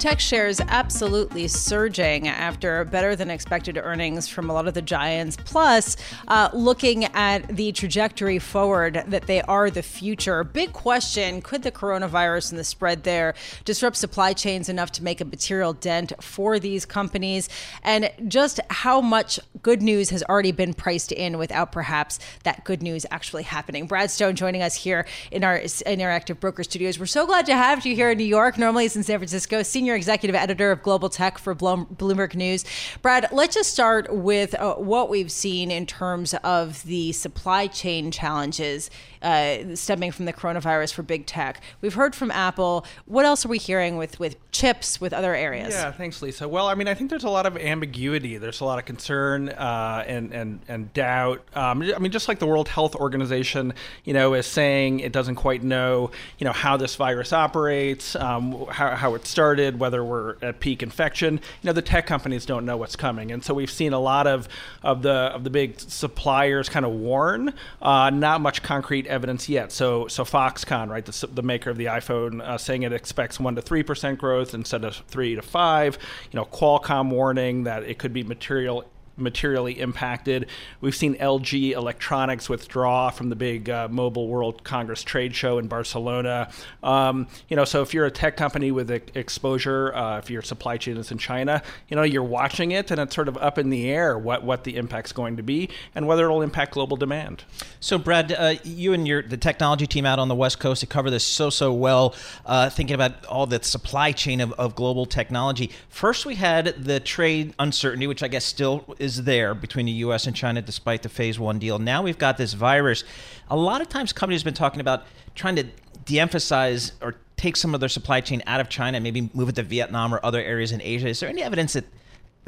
Tech 0.00 0.18
shares 0.18 0.62
absolutely 0.62 1.46
surging 1.46 2.26
after 2.26 2.86
better 2.86 3.14
than 3.14 3.28
expected 3.28 3.76
earnings 3.76 4.26
from 4.26 4.48
a 4.48 4.54
lot 4.54 4.66
of 4.66 4.72
the 4.72 4.80
giants. 4.80 5.36
Plus, 5.44 5.94
uh, 6.26 6.48
looking 6.54 7.04
at 7.04 7.46
the 7.54 7.70
trajectory 7.72 8.38
forward, 8.38 9.04
that 9.08 9.26
they 9.26 9.42
are 9.42 9.68
the 9.68 9.82
future. 9.82 10.42
Big 10.42 10.72
question 10.72 11.42
could 11.42 11.62
the 11.62 11.70
coronavirus 11.70 12.48
and 12.48 12.58
the 12.58 12.64
spread 12.64 13.04
there 13.04 13.34
disrupt 13.66 13.94
supply 13.94 14.32
chains 14.32 14.70
enough 14.70 14.90
to 14.90 15.04
make 15.04 15.20
a 15.20 15.24
material 15.26 15.74
dent 15.74 16.14
for 16.18 16.58
these 16.58 16.86
companies? 16.86 17.50
And 17.82 18.10
just 18.26 18.58
how 18.70 19.02
much 19.02 19.38
good 19.60 19.82
news 19.82 20.08
has 20.08 20.22
already 20.22 20.52
been 20.52 20.72
priced 20.72 21.12
in 21.12 21.36
without 21.36 21.72
perhaps 21.72 22.18
that 22.44 22.64
good 22.64 22.82
news 22.82 23.04
actually 23.10 23.42
happening? 23.42 23.86
Brad 23.86 24.10
Stone 24.10 24.36
joining 24.36 24.62
us 24.62 24.76
here 24.76 25.06
in 25.30 25.44
our 25.44 25.58
Interactive 25.58 26.40
Broker 26.40 26.64
Studios. 26.64 26.98
We're 26.98 27.04
so 27.04 27.26
glad 27.26 27.44
to 27.44 27.54
have 27.54 27.84
you 27.84 27.94
here 27.94 28.12
in 28.12 28.16
New 28.16 28.24
York. 28.24 28.56
Normally 28.56 28.86
it's 28.86 28.96
in 28.96 29.02
San 29.02 29.18
Francisco. 29.18 29.62
Senior 29.62 29.89
senior 29.90 29.96
executive 29.96 30.36
editor 30.36 30.70
of 30.70 30.84
Global 30.84 31.08
Tech 31.08 31.36
for 31.36 31.52
Bloomberg 31.52 32.36
News. 32.36 32.64
Brad, 33.02 33.26
let's 33.32 33.56
just 33.56 33.72
start 33.72 34.14
with 34.14 34.54
uh, 34.54 34.74
what 34.74 35.10
we've 35.10 35.32
seen 35.32 35.72
in 35.72 35.84
terms 35.84 36.32
of 36.44 36.84
the 36.84 37.10
supply 37.10 37.66
chain 37.66 38.12
challenges 38.12 38.88
uh, 39.22 39.74
stemming 39.74 40.12
from 40.12 40.24
the 40.24 40.32
coronavirus 40.32 40.92
for 40.92 41.02
big 41.02 41.26
tech. 41.26 41.62
We've 41.80 41.94
heard 41.94 42.14
from 42.14 42.30
Apple. 42.30 42.84
What 43.06 43.24
else 43.24 43.44
are 43.44 43.48
we 43.48 43.58
hearing 43.58 43.96
with, 43.96 44.18
with 44.18 44.36
chips, 44.52 45.00
with 45.00 45.12
other 45.12 45.34
areas? 45.34 45.74
Yeah, 45.74 45.92
thanks, 45.92 46.22
Lisa. 46.22 46.48
Well, 46.48 46.66
I 46.66 46.74
mean, 46.74 46.88
I 46.88 46.94
think 46.94 47.10
there's 47.10 47.24
a 47.24 47.30
lot 47.30 47.46
of 47.46 47.56
ambiguity. 47.56 48.38
There's 48.38 48.60
a 48.60 48.64
lot 48.64 48.78
of 48.78 48.84
concern 48.84 49.50
uh, 49.50 50.04
and, 50.06 50.32
and, 50.32 50.60
and 50.68 50.92
doubt. 50.94 51.42
Um, 51.54 51.82
I 51.82 51.98
mean, 51.98 52.12
just 52.12 52.28
like 52.28 52.38
the 52.38 52.46
World 52.46 52.68
Health 52.68 52.94
Organization, 52.94 53.74
you 54.04 54.14
know, 54.14 54.34
is 54.34 54.46
saying 54.46 55.00
it 55.00 55.12
doesn't 55.12 55.36
quite 55.36 55.62
know, 55.62 56.10
you 56.38 56.44
know, 56.44 56.52
how 56.52 56.76
this 56.76 56.96
virus 56.96 57.32
operates, 57.32 58.16
um, 58.16 58.66
how, 58.66 58.94
how 58.94 59.14
it 59.14 59.26
started, 59.26 59.78
whether 59.78 60.04
we're 60.04 60.36
at 60.42 60.60
peak 60.60 60.82
infection. 60.82 61.34
You 61.34 61.66
know, 61.66 61.72
the 61.72 61.82
tech 61.82 62.06
companies 62.06 62.46
don't 62.46 62.64
know 62.64 62.76
what's 62.76 62.96
coming. 62.96 63.32
And 63.32 63.44
so 63.44 63.54
we've 63.54 63.70
seen 63.70 63.92
a 63.92 64.00
lot 64.00 64.26
of, 64.26 64.48
of, 64.82 65.02
the, 65.02 65.10
of 65.10 65.44
the 65.44 65.50
big 65.50 65.78
suppliers 65.78 66.68
kind 66.68 66.86
of 66.86 66.92
warn, 66.92 67.52
uh, 67.82 68.10
not 68.10 68.40
much 68.40 68.62
concrete 68.62 69.06
evidence 69.10 69.48
yet. 69.48 69.72
So, 69.72 70.06
so 70.08 70.24
Foxconn, 70.24 70.88
right, 70.88 71.04
the, 71.04 71.26
the 71.26 71.42
maker 71.42 71.70
of 71.70 71.76
the 71.76 71.86
iPhone, 71.86 72.40
uh, 72.40 72.56
saying 72.56 72.84
it 72.84 72.92
expects 72.92 73.38
one 73.38 73.54
to 73.56 73.62
three 73.62 73.82
percent 73.82 74.18
growth 74.18 74.54
instead 74.54 74.84
of 74.84 74.96
three 75.08 75.34
to 75.34 75.42
five. 75.42 75.98
You 76.30 76.38
know, 76.38 76.46
Qualcomm 76.46 77.10
warning 77.10 77.64
that 77.64 77.82
it 77.82 77.98
could 77.98 78.12
be 78.12 78.22
material 78.22 78.84
materially 79.20 79.78
impacted. 79.78 80.46
We've 80.80 80.94
seen 80.94 81.14
LG 81.16 81.72
Electronics 81.72 82.48
withdraw 82.48 83.10
from 83.10 83.28
the 83.28 83.36
big 83.36 83.70
uh, 83.70 83.88
Mobile 83.88 84.28
World 84.28 84.64
Congress 84.64 85.02
trade 85.02 85.34
show 85.34 85.58
in 85.58 85.68
Barcelona. 85.68 86.50
Um, 86.82 87.28
you 87.48 87.56
know, 87.56 87.64
so 87.64 87.82
if 87.82 87.94
you're 87.94 88.06
a 88.06 88.10
tech 88.10 88.36
company 88.36 88.70
with 88.70 88.90
exposure, 88.90 89.94
uh, 89.94 90.18
if 90.18 90.30
your 90.30 90.42
supply 90.42 90.76
chain 90.76 90.96
is 90.96 91.10
in 91.10 91.18
China, 91.18 91.62
you 91.88 91.96
know, 91.96 92.02
you're 92.02 92.22
watching 92.22 92.72
it, 92.72 92.90
and 92.90 93.00
it's 93.00 93.14
sort 93.14 93.28
of 93.28 93.36
up 93.38 93.58
in 93.58 93.70
the 93.70 93.90
air 93.90 94.18
what 94.18 94.44
what 94.44 94.64
the 94.64 94.76
impact's 94.76 95.12
going 95.12 95.36
to 95.36 95.42
be 95.42 95.68
and 95.94 96.06
whether 96.06 96.24
it'll 96.24 96.42
impact 96.42 96.72
global 96.72 96.96
demand. 96.96 97.44
So, 97.80 97.98
Brad, 97.98 98.32
uh, 98.32 98.54
you 98.64 98.92
and 98.92 99.06
your 99.06 99.22
the 99.22 99.36
technology 99.36 99.86
team 99.86 100.06
out 100.06 100.18
on 100.18 100.28
the 100.28 100.34
West 100.34 100.60
Coast 100.60 100.80
to 100.80 100.86
cover 100.86 101.10
this 101.10 101.24
so 101.24 101.50
so 101.50 101.72
well, 101.72 102.14
uh, 102.46 102.70
thinking 102.70 102.94
about 102.94 103.24
all 103.26 103.46
the 103.46 103.62
supply 103.62 104.12
chain 104.12 104.40
of, 104.40 104.52
of 104.52 104.74
global 104.74 105.06
technology. 105.06 105.70
First, 105.88 106.26
we 106.26 106.34
had 106.36 106.66
the 106.84 107.00
trade 107.00 107.54
uncertainty, 107.58 108.06
which 108.06 108.22
I 108.22 108.28
guess 108.28 108.44
still 108.44 108.84
is 108.98 109.09
is 109.10 109.24
there 109.24 109.54
between 109.54 109.86
the 109.86 109.92
U.S. 109.92 110.26
and 110.26 110.36
China, 110.36 110.62
despite 110.62 111.02
the 111.02 111.08
Phase 111.08 111.38
One 111.38 111.58
deal. 111.58 111.78
Now 111.78 112.02
we've 112.02 112.18
got 112.18 112.36
this 112.36 112.52
virus. 112.52 113.04
A 113.48 113.56
lot 113.56 113.80
of 113.80 113.88
times, 113.88 114.12
companies 114.12 114.42
have 114.42 114.44
been 114.44 114.54
talking 114.54 114.80
about 114.80 115.04
trying 115.34 115.56
to 115.56 115.66
de-emphasize 116.04 116.92
or 117.00 117.16
take 117.36 117.56
some 117.56 117.74
of 117.74 117.80
their 117.80 117.88
supply 117.88 118.20
chain 118.20 118.42
out 118.46 118.60
of 118.60 118.68
China, 118.68 119.00
maybe 119.00 119.30
move 119.34 119.48
it 119.48 119.54
to 119.56 119.62
Vietnam 119.62 120.14
or 120.14 120.20
other 120.22 120.42
areas 120.42 120.72
in 120.72 120.80
Asia. 120.82 121.08
Is 121.08 121.20
there 121.20 121.28
any 121.28 121.42
evidence 121.42 121.72
that 121.72 121.84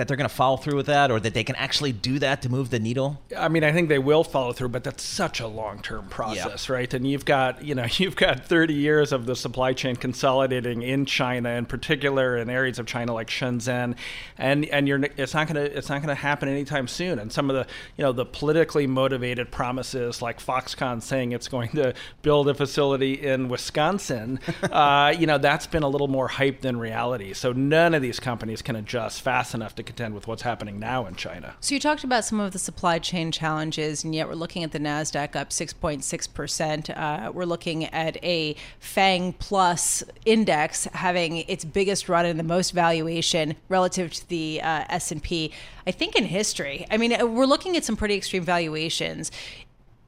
that 0.02 0.08
they're 0.08 0.16
going 0.16 0.28
to 0.28 0.34
follow 0.34 0.56
through 0.56 0.74
with 0.74 0.86
that 0.86 1.12
or 1.12 1.20
that 1.20 1.32
they 1.32 1.44
can 1.44 1.54
actually 1.54 1.92
do 1.92 2.18
that 2.18 2.42
to 2.42 2.48
move 2.48 2.70
the 2.70 2.80
needle? 2.80 3.22
I 3.38 3.46
mean, 3.46 3.62
I 3.62 3.70
think 3.70 3.88
they 3.88 4.00
will 4.00 4.24
follow 4.24 4.52
through, 4.52 4.70
but 4.70 4.82
that's 4.82 5.00
such 5.00 5.38
a 5.38 5.46
long-term 5.46 6.08
process, 6.08 6.68
yeah. 6.68 6.74
right? 6.74 6.92
And 6.92 7.08
you've 7.08 7.24
got, 7.24 7.64
you 7.64 7.76
know, 7.76 7.86
you've 7.98 8.16
got 8.16 8.44
30 8.44 8.74
years 8.74 9.12
of 9.12 9.26
the 9.26 9.36
supply 9.36 9.74
chain 9.74 9.94
consolidating 9.94 10.82
in 10.82 11.06
China 11.06 11.50
in 11.50 11.66
particular 11.66 12.36
in 12.36 12.50
areas 12.50 12.80
of 12.80 12.86
China 12.86 13.14
like 13.14 13.28
Shenzhen 13.28 13.94
and 14.38 14.64
and 14.66 14.88
you're 14.88 15.04
it's 15.16 15.34
not 15.34 15.46
going 15.46 15.54
to 15.54 15.78
it's 15.78 15.88
not 15.88 16.02
going 16.02 16.08
to 16.08 16.20
happen 16.20 16.48
anytime 16.48 16.88
soon. 16.88 17.20
And 17.20 17.30
some 17.30 17.48
of 17.48 17.54
the, 17.54 17.66
you 17.96 18.02
know, 18.02 18.10
the 18.10 18.26
politically 18.26 18.88
motivated 18.88 19.52
promises 19.52 20.20
like 20.20 20.40
Foxconn 20.40 21.00
saying 21.00 21.30
it's 21.30 21.46
going 21.46 21.68
to 21.70 21.94
build 22.22 22.48
a 22.48 22.54
facility 22.54 23.14
in 23.14 23.48
Wisconsin, 23.48 24.40
uh, 24.64 25.14
you 25.16 25.28
know, 25.28 25.38
that's 25.38 25.68
been 25.68 25.84
a 25.84 25.88
little 25.88 26.08
more 26.08 26.26
hype 26.26 26.60
than 26.60 26.76
reality. 26.76 27.34
So 27.34 27.52
none 27.52 27.94
of 27.94 28.02
these 28.02 28.18
companies 28.18 28.62
can 28.62 28.74
adjust 28.74 29.22
fast 29.22 29.54
enough 29.54 29.76
to 29.76 29.82
to 29.82 29.91
contend 29.92 30.14
with 30.14 30.26
what's 30.26 30.40
happening 30.40 30.78
now 30.78 31.04
in 31.04 31.14
China. 31.14 31.54
So 31.60 31.74
you 31.74 31.80
talked 31.80 32.02
about 32.02 32.24
some 32.24 32.40
of 32.40 32.52
the 32.52 32.58
supply 32.58 32.98
chain 32.98 33.30
challenges, 33.30 34.04
and 34.04 34.14
yet 34.14 34.26
we're 34.26 34.34
looking 34.34 34.64
at 34.64 34.72
the 34.72 34.78
Nasdaq 34.78 35.36
up 35.36 35.50
6.6 35.50 36.32
percent. 36.32 36.88
Uh, 36.88 37.30
we're 37.34 37.44
looking 37.44 37.84
at 37.84 38.16
a 38.24 38.56
Fang 38.80 39.34
Plus 39.34 40.02
index 40.24 40.84
having 40.94 41.38
its 41.48 41.66
biggest 41.66 42.08
run 42.08 42.24
and 42.24 42.38
the 42.38 42.44
most 42.44 42.70
valuation 42.70 43.54
relative 43.68 44.14
to 44.14 44.28
the 44.30 44.62
uh, 44.62 44.84
S 44.88 45.12
and 45.12 45.22
P. 45.22 45.52
I 45.86 45.90
think 45.90 46.16
in 46.16 46.24
history. 46.24 46.86
I 46.90 46.96
mean, 46.96 47.20
uh, 47.20 47.26
we're 47.26 47.44
looking 47.44 47.76
at 47.76 47.84
some 47.84 47.96
pretty 47.96 48.14
extreme 48.14 48.44
valuations. 48.44 49.30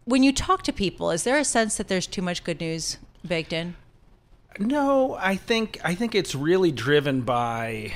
When 0.07 0.23
you 0.23 0.33
talk 0.33 0.63
to 0.63 0.73
people, 0.73 1.11
is 1.11 1.25
there 1.25 1.37
a 1.37 1.45
sense 1.45 1.77
that 1.77 1.89
there's 1.89 2.07
too 2.07 2.23
much 2.23 2.43
good 2.43 2.61
news 2.61 2.97
baked 3.27 3.53
in? 3.53 3.77
No, 4.59 5.19
I 5.21 5.37
think 5.37 5.79
I 5.85 5.95
think 5.95 6.15
it's 6.15 6.35
really 6.35 6.73
driven 6.73 7.21
by 7.21 7.93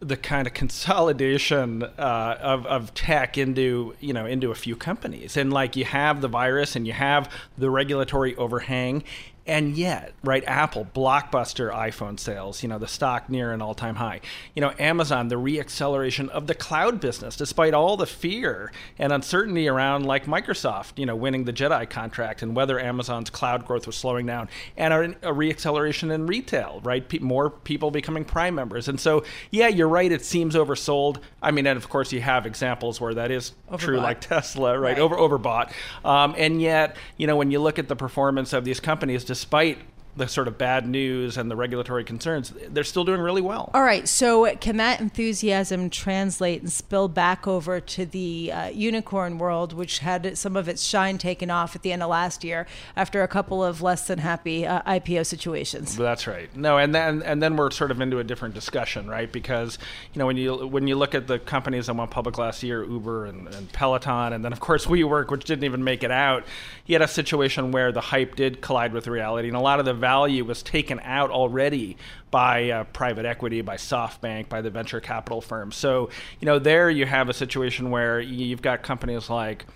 the 0.00 0.16
kind 0.16 0.46
of 0.46 0.54
consolidation 0.54 1.82
uh, 1.82 2.38
of, 2.40 2.66
of 2.66 2.94
tech 2.94 3.36
into 3.36 3.94
you 4.00 4.12
know 4.12 4.26
into 4.26 4.50
a 4.50 4.54
few 4.54 4.74
companies. 4.74 5.36
And 5.36 5.52
like 5.52 5.76
you 5.76 5.84
have 5.84 6.20
the 6.20 6.28
virus 6.28 6.74
and 6.74 6.86
you 6.86 6.92
have 6.92 7.30
the 7.56 7.70
regulatory 7.70 8.34
overhang 8.36 9.04
and 9.50 9.76
yet, 9.76 10.12
right, 10.22 10.44
Apple, 10.46 10.86
blockbuster 10.94 11.74
iPhone 11.74 12.20
sales, 12.20 12.62
you 12.62 12.68
know, 12.68 12.78
the 12.78 12.86
stock 12.86 13.28
near 13.28 13.50
an 13.50 13.60
all 13.60 13.74
time 13.74 13.96
high. 13.96 14.20
You 14.54 14.60
know, 14.60 14.72
Amazon, 14.78 15.26
the 15.26 15.34
reacceleration 15.34 16.28
of 16.28 16.46
the 16.46 16.54
cloud 16.54 17.00
business, 17.00 17.34
despite 17.34 17.74
all 17.74 17.96
the 17.96 18.06
fear 18.06 18.70
and 18.96 19.12
uncertainty 19.12 19.66
around, 19.66 20.06
like 20.06 20.26
Microsoft, 20.26 21.00
you 21.00 21.04
know, 21.04 21.16
winning 21.16 21.46
the 21.46 21.52
JEDI 21.52 21.90
contract 21.90 22.42
and 22.42 22.54
whether 22.54 22.78
Amazon's 22.78 23.28
cloud 23.28 23.66
growth 23.66 23.88
was 23.88 23.96
slowing 23.96 24.24
down, 24.24 24.48
and 24.76 24.94
a, 24.94 25.32
reacceleration 25.32 26.12
in 26.12 26.28
retail, 26.28 26.80
right? 26.84 27.08
Pe- 27.08 27.18
more 27.18 27.50
people 27.50 27.90
becoming 27.90 28.24
Prime 28.24 28.54
members. 28.54 28.86
And 28.86 29.00
so, 29.00 29.24
yeah, 29.50 29.66
you're 29.66 29.88
right, 29.88 30.12
it 30.12 30.24
seems 30.24 30.54
oversold. 30.54 31.16
I 31.42 31.50
mean, 31.50 31.66
and 31.66 31.76
of 31.76 31.88
course, 31.88 32.12
you 32.12 32.20
have 32.20 32.46
examples 32.46 33.00
where 33.00 33.14
that 33.14 33.32
is 33.32 33.50
overbought. 33.68 33.78
true, 33.80 33.96
like 33.96 34.20
Tesla, 34.20 34.78
right? 34.78 34.92
right. 34.92 34.98
Over 35.00 35.16
overbought. 35.16 35.72
Um, 36.04 36.36
and 36.38 36.62
yet, 36.62 36.94
you 37.16 37.26
know, 37.26 37.34
when 37.36 37.50
you 37.50 37.58
look 37.58 37.80
at 37.80 37.88
the 37.88 37.96
performance 37.96 38.52
of 38.52 38.64
these 38.64 38.78
companies, 38.78 39.24
just 39.24 39.39
despite 39.40 39.78
the 40.16 40.26
sort 40.26 40.48
of 40.48 40.58
bad 40.58 40.86
news 40.86 41.36
and 41.36 41.50
the 41.50 41.56
regulatory 41.56 42.04
concerns, 42.04 42.52
they're 42.68 42.84
still 42.84 43.04
doing 43.04 43.20
really 43.20 43.40
well. 43.40 43.70
All 43.72 43.82
right. 43.82 44.08
So, 44.08 44.54
can 44.56 44.76
that 44.78 45.00
enthusiasm 45.00 45.88
translate 45.88 46.62
and 46.62 46.72
spill 46.72 47.08
back 47.08 47.46
over 47.46 47.80
to 47.80 48.04
the 48.04 48.52
uh, 48.52 48.68
unicorn 48.68 49.38
world, 49.38 49.72
which 49.72 50.00
had 50.00 50.36
some 50.36 50.56
of 50.56 50.68
its 50.68 50.82
shine 50.82 51.18
taken 51.18 51.50
off 51.50 51.76
at 51.76 51.82
the 51.82 51.92
end 51.92 52.02
of 52.02 52.10
last 52.10 52.42
year 52.42 52.66
after 52.96 53.22
a 53.22 53.28
couple 53.28 53.64
of 53.64 53.82
less 53.82 54.06
than 54.06 54.18
happy 54.18 54.66
uh, 54.66 54.82
IPO 54.82 55.26
situations? 55.26 55.96
That's 55.96 56.26
right. 56.26 56.54
No, 56.56 56.78
and 56.78 56.94
then 56.94 57.22
and 57.22 57.42
then 57.42 57.56
we're 57.56 57.70
sort 57.70 57.90
of 57.90 58.00
into 58.00 58.18
a 58.18 58.24
different 58.24 58.54
discussion, 58.54 59.08
right? 59.08 59.30
Because 59.30 59.78
you 60.12 60.18
know 60.18 60.26
when 60.26 60.36
you 60.36 60.66
when 60.66 60.86
you 60.88 60.96
look 60.96 61.14
at 61.14 61.28
the 61.28 61.38
companies 61.38 61.86
that 61.86 61.94
went 61.94 62.10
public 62.10 62.36
last 62.36 62.62
year, 62.62 62.84
Uber 62.84 63.26
and, 63.26 63.48
and 63.54 63.72
Peloton, 63.72 64.32
and 64.32 64.44
then 64.44 64.52
of 64.52 64.60
course 64.60 64.86
WeWork, 64.86 65.30
which 65.30 65.44
didn't 65.44 65.64
even 65.64 65.84
make 65.84 66.02
it 66.02 66.10
out, 66.10 66.44
you 66.86 66.94
had 66.94 67.02
a 67.02 67.08
situation 67.08 67.70
where 67.70 67.92
the 67.92 68.00
hype 68.00 68.34
did 68.34 68.60
collide 68.60 68.92
with 68.92 69.06
reality, 69.06 69.48
and 69.48 69.56
a 69.56 69.60
lot 69.60 69.78
of 69.78 69.84
the 69.84 69.94
value 70.00 70.44
was 70.44 70.62
taken 70.62 71.00
out 71.04 71.30
already 71.30 71.96
by 72.30 72.70
uh, 72.70 72.84
private 72.84 73.24
equity, 73.24 73.60
by 73.60 73.76
SoftBank, 73.76 74.48
by 74.48 74.60
the 74.60 74.70
venture 74.70 75.00
capital 75.00 75.40
firms. 75.40 75.76
So, 75.76 76.10
you 76.40 76.46
know, 76.46 76.58
there 76.58 76.90
you 76.90 77.06
have 77.06 77.28
a 77.28 77.34
situation 77.34 77.90
where 77.90 78.20
you've 78.20 78.62
got 78.62 78.82
companies 78.82 79.30
like 79.30 79.66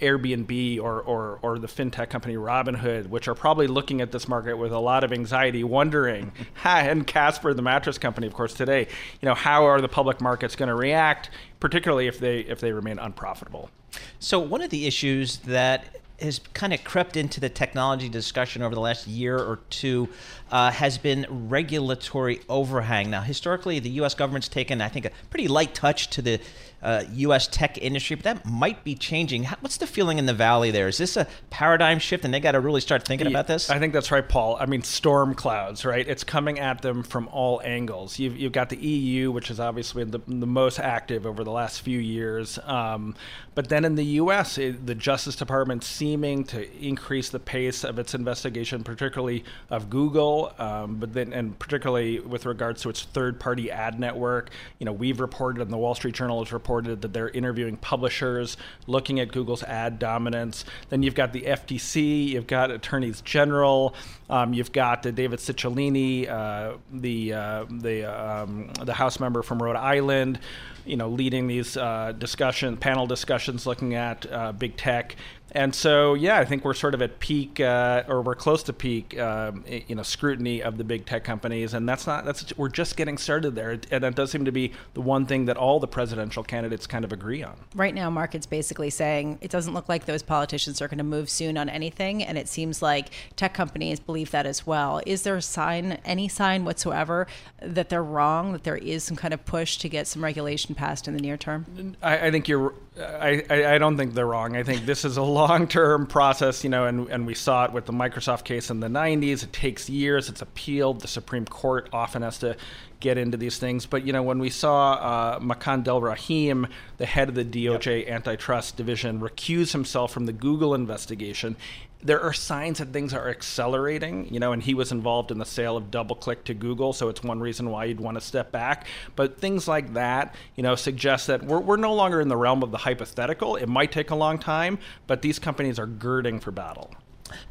Airbnb 0.00 0.80
or, 0.80 1.00
or, 1.00 1.38
or 1.42 1.58
the 1.58 1.66
fintech 1.66 2.10
company 2.10 2.34
Robinhood, 2.34 3.08
which 3.08 3.28
are 3.28 3.34
probably 3.34 3.66
looking 3.66 4.00
at 4.00 4.12
this 4.12 4.28
market 4.28 4.56
with 4.56 4.72
a 4.72 4.78
lot 4.78 5.04
of 5.04 5.12
anxiety, 5.12 5.64
wondering, 5.64 6.32
and 6.64 7.06
Casper, 7.06 7.54
the 7.54 7.62
mattress 7.62 7.98
company, 7.98 8.26
of 8.26 8.34
course, 8.34 8.52
today, 8.52 8.88
you 9.20 9.26
know, 9.28 9.34
how 9.34 9.64
are 9.64 9.80
the 9.80 9.88
public 9.88 10.20
markets 10.20 10.54
going 10.56 10.68
to 10.68 10.74
react, 10.74 11.30
particularly 11.60 12.06
if 12.06 12.18
they 12.18 12.40
if 12.40 12.60
they 12.60 12.72
remain 12.72 12.98
unprofitable. 12.98 13.70
So 14.18 14.38
one 14.38 14.60
of 14.60 14.70
the 14.70 14.86
issues 14.86 15.38
that 15.38 15.96
has 16.20 16.40
kind 16.54 16.72
of 16.72 16.82
crept 16.84 17.16
into 17.16 17.40
the 17.40 17.48
technology 17.48 18.08
discussion 18.08 18.62
over 18.62 18.74
the 18.74 18.80
last 18.80 19.06
year 19.06 19.38
or 19.38 19.60
two 19.70 20.08
uh, 20.50 20.70
has 20.70 20.98
been 20.98 21.26
regulatory 21.28 22.40
overhang. 22.48 23.10
Now, 23.10 23.20
historically, 23.20 23.78
the 23.78 23.90
U.S. 23.90 24.14
government's 24.14 24.48
taken, 24.48 24.80
I 24.80 24.88
think, 24.88 25.04
a 25.04 25.10
pretty 25.30 25.48
light 25.48 25.74
touch 25.74 26.08
to 26.10 26.22
the 26.22 26.40
uh, 26.82 27.04
U.S. 27.14 27.48
tech 27.48 27.78
industry, 27.78 28.16
but 28.16 28.24
that 28.24 28.46
might 28.46 28.84
be 28.84 28.94
changing. 28.94 29.44
How, 29.44 29.56
what's 29.60 29.78
the 29.78 29.86
feeling 29.86 30.18
in 30.18 30.26
the 30.26 30.34
valley 30.34 30.70
there? 30.70 30.88
Is 30.88 30.98
this 30.98 31.16
a 31.16 31.26
paradigm 31.50 31.98
shift, 31.98 32.24
and 32.24 32.32
they 32.32 32.40
got 32.40 32.52
to 32.52 32.60
really 32.60 32.80
start 32.80 33.04
thinking 33.06 33.26
about 33.26 33.46
this? 33.46 33.70
I 33.70 33.78
think 33.78 33.92
that's 33.92 34.10
right, 34.10 34.26
Paul. 34.26 34.56
I 34.60 34.66
mean, 34.66 34.82
storm 34.82 35.34
clouds, 35.34 35.84
right? 35.84 36.06
It's 36.06 36.22
coming 36.22 36.58
at 36.58 36.82
them 36.82 37.02
from 37.02 37.28
all 37.28 37.62
angles. 37.64 38.18
You've, 38.18 38.36
you've 38.36 38.52
got 38.52 38.68
the 38.68 38.76
EU, 38.76 39.30
which 39.30 39.48
has 39.48 39.58
obviously 39.58 40.04
been 40.04 40.12
the, 40.12 40.20
the 40.26 40.46
most 40.46 40.78
active 40.78 41.26
over 41.26 41.44
the 41.44 41.50
last 41.50 41.80
few 41.80 41.98
years, 41.98 42.58
um, 42.64 43.14
but 43.54 43.68
then 43.68 43.84
in 43.84 43.94
the 43.94 44.04
U.S., 44.04 44.58
it, 44.58 44.86
the 44.86 44.94
Justice 44.94 45.34
Department 45.34 45.82
seeming 45.82 46.44
to 46.44 46.70
increase 46.78 47.30
the 47.30 47.40
pace 47.40 47.84
of 47.84 47.98
its 47.98 48.14
investigation, 48.14 48.84
particularly 48.84 49.44
of 49.70 49.88
Google, 49.88 50.52
um, 50.58 50.96
but 50.96 51.14
then 51.14 51.32
and 51.32 51.58
particularly 51.58 52.20
with 52.20 52.44
regards 52.44 52.82
to 52.82 52.90
its 52.90 53.02
third-party 53.02 53.70
ad 53.70 53.98
network. 53.98 54.50
You 54.78 54.84
know, 54.84 54.92
we've 54.92 55.20
reported, 55.20 55.62
and 55.62 55.72
the 55.72 55.78
Wall 55.78 55.94
Street 55.94 56.14
Journal 56.14 56.44
has 56.44 56.52
reported 56.52 56.65
reported 56.66 57.00
that 57.00 57.12
they're 57.12 57.28
interviewing 57.28 57.76
publishers, 57.76 58.56
looking 58.88 59.20
at 59.20 59.30
Google's 59.30 59.62
ad 59.62 60.00
dominance. 60.00 60.64
Then 60.88 61.04
you've 61.04 61.14
got 61.14 61.32
the 61.32 61.42
FTC, 61.42 62.26
you've 62.26 62.48
got 62.48 62.72
attorneys 62.72 63.20
general, 63.20 63.94
um, 64.28 64.52
you've 64.52 64.72
got 64.72 65.06
uh, 65.06 65.12
David 65.12 65.38
Cicilline, 65.38 66.28
uh, 66.28 66.76
the 66.92 67.34
uh, 67.34 67.66
the 67.70 68.04
um, 68.04 68.72
the 68.82 68.94
House 68.94 69.20
member 69.20 69.42
from 69.42 69.62
Rhode 69.62 69.76
Island, 69.76 70.40
you 70.86 70.96
know, 70.96 71.08
leading 71.08 71.46
these 71.46 71.76
uh, 71.76 72.12
discussion 72.18 72.76
panel 72.76 73.06
discussions 73.06 73.66
looking 73.66 73.94
at 73.94 74.30
uh, 74.30 74.52
big 74.52 74.76
tech. 74.76 75.16
And 75.52 75.74
so, 75.74 76.12
yeah, 76.12 76.38
I 76.38 76.44
think 76.44 76.66
we're 76.66 76.74
sort 76.74 76.92
of 76.92 77.00
at 77.00 77.18
peak, 77.18 77.60
uh, 77.60 78.02
or 78.08 78.20
we're 78.20 78.34
close 78.34 78.62
to 78.64 78.74
peak, 78.74 79.18
um, 79.18 79.64
you 79.66 79.94
know, 79.94 80.02
scrutiny 80.02 80.62
of 80.62 80.76
the 80.76 80.84
big 80.84 81.06
tech 81.06 81.24
companies, 81.24 81.72
and 81.72 81.88
that's 81.88 82.06
not 82.06 82.26
that's 82.26 82.54
we're 82.58 82.68
just 82.68 82.96
getting 82.96 83.16
started 83.16 83.54
there, 83.54 83.78
and 83.90 84.04
that 84.04 84.14
does 84.14 84.30
seem 84.30 84.44
to 84.44 84.52
be 84.52 84.72
the 84.92 85.00
one 85.00 85.24
thing 85.24 85.46
that 85.46 85.56
all 85.56 85.80
the 85.80 85.86
presidential 85.86 86.42
candidates 86.42 86.86
kind 86.86 87.06
of 87.06 87.12
agree 87.12 87.42
on. 87.42 87.56
Right 87.74 87.94
now, 87.94 88.10
markets 88.10 88.44
basically 88.44 88.90
saying 88.90 89.38
it 89.40 89.50
doesn't 89.50 89.72
look 89.72 89.88
like 89.88 90.04
those 90.04 90.22
politicians 90.22 90.82
are 90.82 90.88
going 90.88 90.98
to 90.98 91.04
move 91.04 91.30
soon 91.30 91.56
on 91.56 91.70
anything, 91.70 92.22
and 92.22 92.36
it 92.36 92.48
seems 92.48 92.82
like 92.82 93.08
tech 93.36 93.54
companies 93.54 93.98
believe 93.98 94.32
that 94.32 94.44
as 94.44 94.66
well. 94.66 95.00
Is 95.06 95.22
there 95.22 95.36
a 95.36 95.42
sign, 95.42 95.98
any 96.04 96.28
sign 96.28 96.66
whatsoever, 96.66 97.26
that 97.62 97.88
they're 97.88 98.04
wrong, 98.04 98.52
that 98.52 98.64
there 98.64 98.76
is 98.76 99.04
some 99.04 99.16
kind 99.16 99.32
of 99.32 99.42
push 99.46 99.78
to 99.78 99.88
get 99.88 100.06
some 100.06 100.22
regulation 100.22 100.74
passed 100.76 101.08
in 101.08 101.14
the 101.14 101.20
near 101.20 101.36
term? 101.36 101.96
I, 102.02 102.26
I 102.26 102.30
think 102.30 102.48
you're. 102.48 102.74
I, 102.98 103.44
I 103.50 103.78
don't 103.78 103.98
think 103.98 104.14
they're 104.14 104.26
wrong. 104.26 104.56
I 104.56 104.62
think 104.62 104.86
this 104.86 105.04
is 105.04 105.18
a 105.18 105.22
long-term 105.40 106.06
process, 106.06 106.64
you 106.64 106.70
know, 106.70 106.86
and, 106.86 107.08
and 107.10 107.26
we 107.26 107.34
saw 107.34 107.66
it 107.66 107.72
with 107.72 107.84
the 107.84 107.92
Microsoft 107.92 108.44
case 108.44 108.70
in 108.70 108.80
the 108.80 108.86
90s. 108.86 109.42
It 109.42 109.52
takes 109.52 109.90
years. 109.90 110.30
It's 110.30 110.40
appealed. 110.40 111.00
The 111.00 111.08
Supreme 111.08 111.44
Court 111.44 111.90
often 111.92 112.22
has 112.22 112.38
to 112.38 112.56
get 113.00 113.18
into 113.18 113.36
these 113.36 113.58
things. 113.58 113.86
But 113.86 114.06
you 114.06 114.12
know, 114.12 114.22
when 114.22 114.38
we 114.38 114.50
saw 114.50 114.94
uh, 114.94 115.38
Makan 115.40 115.84
Delrahim, 115.84 116.68
the 116.96 117.06
head 117.06 117.28
of 117.28 117.34
the 117.34 117.44
DOJ 117.44 118.00
yep. 118.00 118.08
antitrust 118.08 118.76
division, 118.76 119.20
recuse 119.20 119.72
himself 119.72 120.12
from 120.12 120.26
the 120.26 120.32
Google 120.32 120.74
investigation, 120.74 121.56
there 122.02 122.20
are 122.20 122.32
signs 122.32 122.78
that 122.78 122.92
things 122.92 123.14
are 123.14 123.28
accelerating, 123.28 124.32
you 124.32 124.38
know, 124.38 124.52
and 124.52 124.62
he 124.62 124.74
was 124.74 124.92
involved 124.92 125.30
in 125.30 125.38
the 125.38 125.44
sale 125.44 125.76
of 125.76 125.90
DoubleClick 125.90 126.44
to 126.44 126.54
Google, 126.54 126.92
so 126.92 127.08
it's 127.08 127.22
one 127.22 127.40
reason 127.40 127.70
why 127.70 127.86
you'd 127.86 128.00
want 128.00 128.16
to 128.16 128.20
step 128.20 128.52
back. 128.52 128.86
But 129.16 129.40
things 129.40 129.66
like 129.66 129.94
that, 129.94 130.34
you 130.54 130.62
know, 130.62 130.74
suggest 130.74 131.26
that 131.28 131.42
we're, 131.44 131.60
we're 131.60 131.76
no 131.76 131.94
longer 131.94 132.20
in 132.20 132.28
the 132.28 132.36
realm 132.36 132.62
of 132.62 132.70
the 132.70 132.78
hypothetical. 132.78 133.56
It 133.56 133.68
might 133.68 133.92
take 133.92 134.10
a 134.10 134.14
long 134.14 134.38
time, 134.38 134.78
but 135.06 135.22
these 135.22 135.38
companies 135.38 135.78
are 135.78 135.86
girding 135.86 136.38
for 136.38 136.50
battle. 136.50 136.94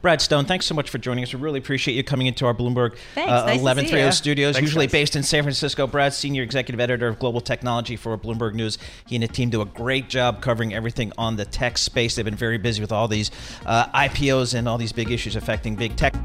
Brad 0.01 0.21
Stone, 0.21 0.45
thanks 0.45 0.65
so 0.65 0.75
much 0.75 0.89
for 0.89 0.97
joining 0.97 1.23
us. 1.23 1.33
We 1.33 1.39
really 1.39 1.59
appreciate 1.59 1.95
you 1.95 2.03
coming 2.03 2.27
into 2.27 2.45
our 2.45 2.53
Bloomberg 2.53 2.93
uh, 3.17 3.25
nice 3.25 3.61
1130 3.61 4.11
studios, 4.11 4.55
thanks, 4.55 4.67
usually 4.67 4.87
guys. 4.87 4.91
based 4.91 5.15
in 5.15 5.23
San 5.23 5.43
Francisco. 5.43 5.87
Brad, 5.87 6.13
senior 6.13 6.43
executive 6.43 6.79
editor 6.79 7.07
of 7.07 7.19
global 7.19 7.41
technology 7.41 7.95
for 7.95 8.17
Bloomberg 8.17 8.53
News. 8.53 8.77
He 9.07 9.15
and 9.15 9.23
the 9.23 9.27
team 9.27 9.49
do 9.49 9.61
a 9.61 9.65
great 9.65 10.09
job 10.09 10.41
covering 10.41 10.73
everything 10.73 11.11
on 11.17 11.35
the 11.35 11.45
tech 11.45 11.77
space. 11.77 12.15
They've 12.15 12.25
been 12.25 12.35
very 12.35 12.57
busy 12.57 12.81
with 12.81 12.91
all 12.91 13.07
these 13.07 13.31
uh, 13.65 13.87
IPOs 13.87 14.53
and 14.53 14.67
all 14.67 14.77
these 14.77 14.93
big 14.93 15.11
issues 15.11 15.35
affecting 15.35 15.75
big 15.75 15.95
tech. 15.95 16.15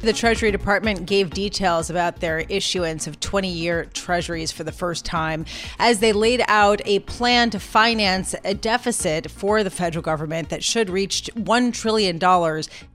The 0.00 0.14
Treasury 0.14 0.50
Department 0.50 1.04
gave 1.04 1.28
details 1.28 1.90
about 1.90 2.20
their 2.20 2.38
issuance 2.38 3.06
of 3.06 3.20
20 3.20 3.48
year 3.48 3.84
treasuries 3.92 4.50
for 4.50 4.64
the 4.64 4.72
first 4.72 5.04
time 5.04 5.44
as 5.78 5.98
they 5.98 6.14
laid 6.14 6.42
out 6.48 6.80
a 6.86 7.00
plan 7.00 7.50
to 7.50 7.60
finance 7.60 8.34
a 8.42 8.54
deficit 8.54 9.30
for 9.30 9.62
the 9.62 9.68
federal 9.68 10.02
government 10.02 10.48
that 10.48 10.64
should 10.64 10.88
reach 10.88 11.28
$1 11.36 11.74
trillion 11.74 12.18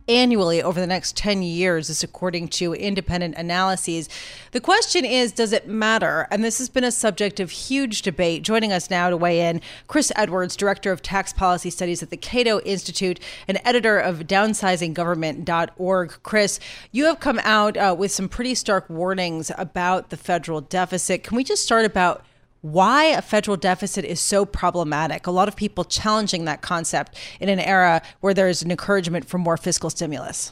annually 0.08 0.62
over 0.62 0.80
the 0.80 0.88
next 0.88 1.16
10 1.18 1.42
years, 1.42 1.88
this 1.88 2.04
according 2.04 2.48
to 2.50 2.74
independent 2.74 3.36
analyses. 3.36 4.10
The 4.52 4.62
question 4.62 5.06
is, 5.06 5.32
does 5.32 5.54
it 5.54 5.68
matter? 5.68 6.28
And 6.32 6.44
this 6.44 6.58
has 6.60 6.70
been 6.70 6.84
a 6.84 6.92
subject 6.92 7.40
of 7.40 7.52
huge 7.52 8.02
debate. 8.02 8.44
Joining 8.44 8.72
us 8.72 8.90
now 8.90 9.10
to 9.10 9.18
weigh 9.18 9.42
in, 9.50 9.62
Chris 9.88 10.12
Edwards, 10.16 10.56
Director 10.56 10.92
of 10.92 11.02
Tax 11.02 11.34
Policy 11.34 11.70
Studies 11.70 12.04
at 12.04 12.10
the 12.10 12.18
Cato 12.18 12.60
Institute 12.62 13.20
and 13.48 13.60
editor 13.64 13.98
of 13.98 14.20
downsizinggovernment.org. 14.20 16.18
Chris, 16.24 16.60
you 16.92 17.06
have 17.06 17.20
come 17.20 17.40
out 17.44 17.78
uh, 17.78 17.96
with 17.98 18.12
some 18.12 18.30
pretty 18.30 18.56
stark 18.56 18.90
warnings 18.90 19.52
about 19.58 20.10
the 20.10 20.18
federal 20.18 20.62
deficit. 20.62 21.24
Can 21.24 21.36
we 21.36 21.44
just 21.44 21.64
start 21.64 21.86
about 21.86 22.24
why 22.66 23.06
a 23.06 23.22
federal 23.22 23.56
deficit 23.56 24.04
is 24.04 24.20
so 24.20 24.44
problematic. 24.44 25.28
A 25.28 25.32
lot 25.32 25.48
of 25.48 25.56
people 25.56 25.84
challenging 25.84 26.46
that 26.46 26.64
concept 26.64 27.16
in 27.40 27.48
an 27.48 27.60
era 27.60 28.02
where 28.22 28.34
there 28.34 28.50
is 28.50 28.64
an 28.64 28.72
encouragement 28.72 29.26
for 29.26 29.38
more 29.38 29.56
fiscal 29.56 29.92
stimulus. 29.92 30.52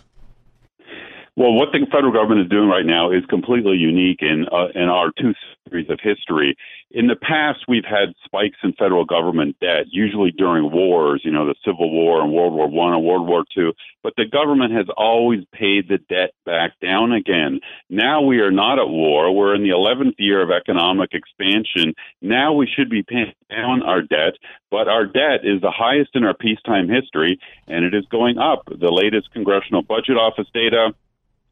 Well, 1.36 1.54
what 1.54 1.70
the 1.72 1.84
federal 1.92 2.14
government 2.14 2.42
is 2.42 2.50
doing 2.50 2.70
right 2.70 2.86
now 2.86 3.10
is 3.10 3.26
completely 3.26 3.76
unique 3.76 4.22
in 4.22 4.46
uh, 4.52 4.68
in 4.76 4.88
our 4.88 5.12
two 5.20 5.34
series 5.68 5.90
of 5.90 6.00
history. 6.00 6.56
In 6.92 7.08
the 7.08 7.16
past, 7.16 7.62
we've 7.68 7.86
had 7.86 8.14
spikes 8.24 8.58
in 8.64 8.74
federal 8.74 9.04
government 9.04 9.56
debt, 9.60 9.86
usually 9.90 10.30
during 10.30 10.72
wars, 10.72 11.22
you 11.26 11.32
know, 11.32 11.48
the 11.48 11.56
Civil 11.66 11.90
War 11.90 12.22
and 12.22 12.32
World 12.32 12.54
War 12.54 12.68
One 12.68 12.94
and 12.94 13.04
World 13.04 13.28
War 13.28 13.46
Two. 13.52 13.74
But 14.04 14.14
the 14.16 14.28
government 14.28 14.74
has 14.74 14.86
always 14.96 15.44
paid 15.52 15.90
the 15.90 15.98
debt 15.98 16.36
back 16.46 16.80
down 16.80 17.14
again. 17.14 17.62
Now 17.90 18.22
we 18.22 18.38
are 18.38 18.52
not 18.52 18.78
at 18.78 18.90
war. 18.90 19.36
We're 19.36 19.56
in 19.56 19.64
the 19.64 19.70
11th 19.70 20.16
year 20.20 20.40
of 20.44 20.52
economic 20.52 21.14
expansion. 21.14 21.96
Now 22.22 22.54
we 22.54 22.68
should 22.68 22.92
be 22.92 23.02
paying 23.02 23.34
down 23.50 23.82
our 23.82 24.04
debt, 24.04 24.34
but 24.70 24.88
our 24.88 25.08
debt 25.08 25.42
is 25.44 25.62
the 25.62 25.72
highest 25.72 26.12
in 26.14 26.26
our 26.26 26.36
peacetime 26.36 26.90
history, 26.90 27.40
and 27.68 27.86
it 27.86 27.96
is 27.96 28.06
going 28.12 28.38
up. 28.38 28.66
The 28.68 28.92
latest 28.92 29.32
Congressional 29.32 29.82
Budget 29.82 30.18
Office 30.18 30.48
data 30.54 30.94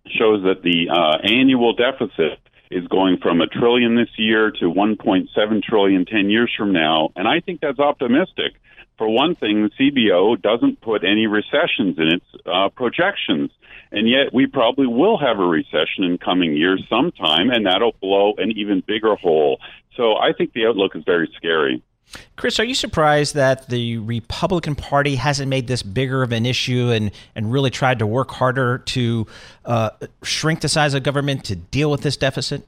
shows 0.08 0.44
that 0.44 0.64
the 0.64 0.90
uh, 0.90 1.18
annual 1.24 1.74
deficit 1.74 2.40
is 2.72 2.88
going 2.88 3.18
from 3.22 3.42
a 3.42 3.48
trillion 3.48 3.96
this 3.96 4.10
year 4.18 4.52
to 4.52 4.66
1.7 4.66 5.64
trillion 5.64 6.06
10 6.06 6.30
years 6.30 6.52
from 6.58 6.72
now. 6.72 7.10
And 7.16 7.28
I 7.28 7.42
think 7.42 7.60
that's 7.62 7.80
optimistic. 7.80 8.54
For 8.98 9.10
one 9.10 9.36
thing, 9.36 9.64
the 9.64 9.70
CBO 9.92 10.42
doesn't 10.42 10.80
put 10.82 11.04
any 11.04 11.28
recessions 11.28 11.98
in 11.98 12.08
its 12.08 12.26
uh, 12.46 12.70
projections. 12.70 13.52
And 13.92 14.10
yet 14.10 14.34
we 14.34 14.48
probably 14.48 14.88
will 14.88 15.18
have 15.18 15.40
a 15.40 15.46
recession 15.46 16.06
in 16.06 16.18
coming 16.18 16.56
years 16.56 16.82
sometime, 16.90 17.50
and 17.50 17.66
that'll 17.66 17.96
blow 18.02 18.34
an 18.38 18.52
even 18.52 18.82
bigger 18.86 19.16
hole. 19.16 19.60
So 19.98 20.16
I 20.16 20.32
think 20.32 20.54
the 20.54 20.66
outlook 20.66 20.96
is 20.96 21.04
very 21.04 21.30
scary. 21.36 21.84
Chris, 22.36 22.60
are 22.60 22.64
you 22.64 22.76
surprised 22.76 23.36
that 23.36 23.70
the 23.70 23.98
Republican 23.98 24.76
Party 24.76 25.16
hasn't 25.16 25.50
made 25.50 25.68
this 25.68 25.84
bigger 25.84 26.24
of 26.24 26.32
an 26.32 26.46
issue 26.46 26.90
and, 26.90 27.12
and 27.36 27.52
really 27.52 27.70
tried 27.70 28.00
to 28.00 28.08
work 28.08 28.32
harder 28.32 28.80
to 28.80 29.28
uh, 29.66 29.92
shrink 30.24 30.62
the 30.62 30.70
size 30.70 30.94
of 30.94 31.04
government 31.04 31.46
to 31.46 31.56
deal 31.56 31.92
with 31.92 32.02
this 32.02 32.18
deficit? 32.18 32.68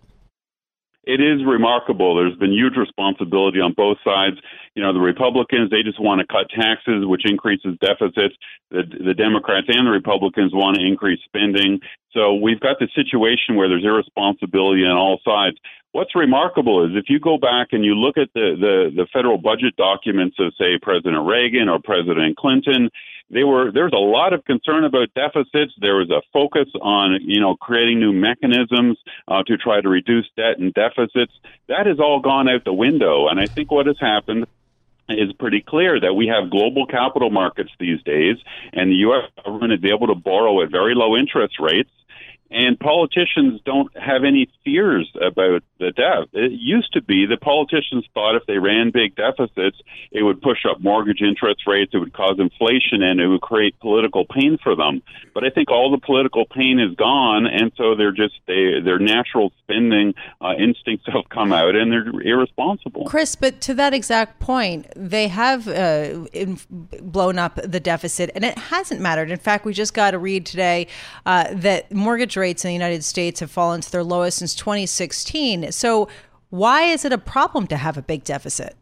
It 1.04 1.20
is 1.20 1.44
remarkable. 1.46 2.16
There's 2.16 2.38
been 2.38 2.54
huge 2.54 2.78
responsibility 2.78 3.60
on 3.60 3.74
both 3.74 3.98
sides. 4.06 4.38
You 4.74 4.82
know, 4.82 4.94
the 4.94 5.02
Republicans, 5.02 5.70
they 5.70 5.84
just 5.84 6.00
want 6.00 6.22
to 6.22 6.28
cut 6.28 6.50
taxes, 6.50 7.06
which 7.06 7.30
increases 7.30 7.78
deficits. 7.82 8.36
The, 8.72 8.84
the 8.88 9.14
Democrats 9.14 9.68
and 9.68 9.86
the 9.86 9.92
Republicans 9.92 10.54
want 10.54 10.78
to 10.78 10.86
increase 10.86 11.20
spending. 11.26 11.82
So 12.12 12.36
we've 12.36 12.60
got 12.60 12.80
the 12.80 12.88
situation 12.96 13.56
where 13.56 13.68
there's 13.68 13.84
irresponsibility 13.84 14.86
on 14.86 14.96
all 14.96 15.20
sides. 15.26 15.58
What's 15.92 16.16
remarkable 16.16 16.86
is 16.86 16.92
if 16.96 17.06
you 17.10 17.20
go 17.20 17.38
back 17.38 17.68
and 17.72 17.84
you 17.84 17.96
look 17.96 18.18
at 18.18 18.30
the, 18.34 18.56
the, 18.58 19.04
the 19.04 19.08
federal 19.12 19.38
budget 19.38 19.76
documents 19.76 20.38
of, 20.40 20.54
say, 20.58 20.80
President 20.82 21.28
Reagan 21.28 21.70
or 21.70 21.80
President 21.84 22.38
Clinton, 22.38 22.90
they 23.30 23.44
were 23.44 23.72
there's 23.72 23.94
a 23.94 23.98
lot 23.98 24.34
of 24.34 24.46
concern 24.46 24.84
about 24.84 25.14
deficits. 25.16 25.74
There 25.80 25.96
was 25.96 26.10
a 26.10 26.22
focus 26.32 26.70
on 26.82 27.20
you 27.22 27.40
know 27.40 27.56
creating 27.56 28.00
new 28.00 28.14
mechanisms 28.14 28.98
uh, 29.28 29.44
to 29.44 29.58
try 29.58 29.82
to 29.82 29.90
reduce 29.90 30.30
debt 30.36 30.60
and 30.60 30.74
deficits. 30.74 31.34
That 31.68 31.86
has 31.88 32.00
all 32.00 32.20
gone 32.20 32.50
out 32.50 32.64
the 32.66 32.74
window, 32.74 33.28
and 33.28 33.40
I 33.40 33.48
think 33.48 33.72
what 33.72 33.88
has 33.88 33.98
happened 34.00 34.46
is 35.10 35.34
pretty 35.34 35.62
clear 35.62 36.00
that 36.00 36.14
we 36.14 36.28
have 36.28 36.50
global 36.50 36.86
capital 36.86 37.30
markets 37.30 37.72
these 37.80 38.02
days, 38.04 38.38
and 38.72 38.90
the 38.90 38.96
U.S. 39.08 39.30
government 39.44 39.74
is 39.74 39.84
able 39.84 40.08
to 40.08 40.16
borrow 40.16 40.62
at 40.62 40.72
very 40.72 40.96
low 40.96 41.18
interest 41.18 41.56
rates 41.60 41.90
And 42.54 42.80
politicians 42.80 43.62
don't 43.66 43.90
have 43.98 44.24
any 44.24 44.48
fears 44.64 45.12
about 45.20 45.64
the 45.80 45.90
debt. 45.90 46.30
It 46.34 46.52
used 46.52 46.94
to 46.94 47.02
be 47.02 47.26
that 47.26 47.42
politicians 47.42 48.06
thought 48.14 48.36
if 48.36 48.46
they 48.46 48.60
ran 48.60 48.92
big 48.92 49.16
deficits, 49.16 49.78
it 50.12 50.22
would 50.22 50.40
push 50.40 50.60
up 50.70 50.80
mortgage 50.80 51.22
interest 51.22 51.66
rates, 51.66 51.92
it 51.96 51.98
would 51.98 52.14
cause 52.14 52.38
inflation, 52.38 53.02
and 53.02 53.20
it 53.20 53.28
would 53.28 53.42
create 53.42 53.80
political 53.80 54.26
pain 54.26 54.60
for 54.62 54.76
them. 54.76 55.02
But 55.34 55.44
I 55.44 55.50
think 55.50 55.72
all 55.72 55.90
the 55.90 55.98
political 55.98 56.46
pain 56.46 56.80
is 56.80 56.96
gone, 56.96 57.48
and 57.48 57.72
so 57.76 57.96
they're 57.96 58.12
just 58.12 58.36
they 58.46 58.80
their 58.82 59.00
natural 59.00 59.52
spending 59.64 60.14
uh, 60.40 60.54
instincts 60.54 61.08
have 61.12 61.28
come 61.30 61.52
out, 61.52 61.76
and 61.76 61.92
they're 61.92 62.22
irresponsible. 62.22 63.06
Chris, 63.06 63.36
but 63.36 63.62
to 63.62 63.74
that 63.74 63.96
exact 63.96 64.40
point, 64.40 64.86
they 64.96 65.28
have 65.28 65.68
uh, 65.68 66.28
in, 66.34 66.60
blown 67.02 67.40
up 67.40 67.60
the 67.64 67.80
deficit, 67.80 68.30
and 68.36 68.46
it 68.46 68.58
hasn't 68.58 69.02
mattered. 69.02 69.32
In 69.32 69.40
fact, 69.40 69.66
we 69.66 69.74
just 69.74 69.96
got 69.96 70.14
a 70.14 70.20
read 70.20 70.46
today 70.46 70.86
uh, 71.26 71.48
that 71.52 71.92
mortgage 71.92 72.38
rates 72.44 72.64
in 72.64 72.70
the 72.70 72.74
United 72.74 73.04
States 73.04 73.40
have 73.40 73.50
fallen 73.50 73.82
to 73.82 73.92
their 73.92 74.04
lowest 74.04 74.38
since 74.40 74.54
2016. 74.54 75.72
So, 75.72 76.08
why 76.50 76.84
is 76.84 77.04
it 77.04 77.12
a 77.12 77.18
problem 77.18 77.66
to 77.68 77.78
have 77.78 77.98
a 77.98 78.02
big 78.02 78.24
deficit? 78.24 78.76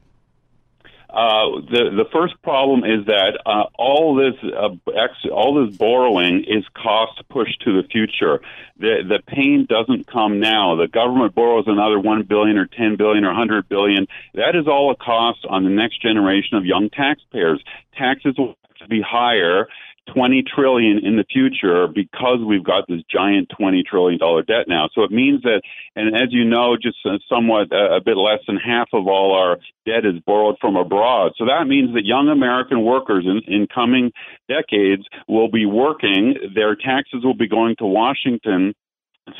Uh, 1.09 1.59
the 1.69 1.91
the 1.91 2.05
first 2.13 2.41
problem 2.41 2.85
is 2.85 3.05
that 3.05 3.37
uh, 3.45 3.65
all 3.77 4.15
this 4.15 4.33
uh, 4.43 4.69
ex, 4.95 5.13
all 5.29 5.65
this 5.65 5.75
borrowing 5.75 6.45
is 6.45 6.63
cost 6.73 7.21
pushed 7.29 7.61
to 7.61 7.81
the 7.81 7.87
future. 7.89 8.39
The 8.79 9.03
the 9.07 9.19
pain 9.27 9.65
doesn't 9.67 10.07
come 10.07 10.39
now. 10.39 10.75
The 10.75 10.87
government 10.87 11.35
borrows 11.35 11.65
another 11.67 11.99
one 11.99 12.23
billion 12.23 12.57
or 12.57 12.65
ten 12.65 12.95
billion 12.95 13.25
or 13.25 13.33
hundred 13.33 13.67
billion. 13.67 14.07
That 14.35 14.55
is 14.55 14.67
all 14.67 14.89
a 14.89 14.95
cost 14.95 15.45
on 15.49 15.65
the 15.65 15.69
next 15.69 16.01
generation 16.01 16.57
of 16.57 16.65
young 16.65 16.89
taxpayers. 16.89 17.61
Taxes 17.97 18.35
will 18.37 18.55
have 18.69 18.77
to 18.79 18.87
be 18.87 19.01
higher 19.01 19.67
20 20.13 20.43
trillion 20.43 20.99
in 21.03 21.15
the 21.15 21.25
future 21.31 21.87
because 21.87 22.39
we've 22.45 22.63
got 22.63 22.87
this 22.87 23.01
giant 23.09 23.49
20 23.57 23.83
trillion 23.83 24.19
dollar 24.19 24.43
debt 24.43 24.67
now. 24.67 24.89
So 24.93 25.03
it 25.03 25.11
means 25.11 25.41
that, 25.43 25.61
and 25.95 26.15
as 26.15 26.29
you 26.31 26.45
know, 26.45 26.75
just 26.81 26.97
somewhat 27.29 27.71
a 27.71 28.01
bit 28.03 28.17
less 28.17 28.39
than 28.47 28.57
half 28.57 28.89
of 28.93 29.07
all 29.07 29.35
our 29.35 29.57
debt 29.85 30.05
is 30.05 30.21
borrowed 30.25 30.57
from 30.59 30.75
abroad. 30.75 31.33
So 31.37 31.45
that 31.45 31.65
means 31.67 31.93
that 31.93 32.05
young 32.05 32.29
American 32.29 32.83
workers 32.83 33.25
in, 33.25 33.41
in 33.53 33.67
coming 33.67 34.11
decades 34.47 35.03
will 35.27 35.49
be 35.49 35.65
working. 35.65 36.35
Their 36.55 36.75
taxes 36.75 37.23
will 37.23 37.37
be 37.37 37.47
going 37.47 37.75
to 37.77 37.85
Washington 37.85 38.73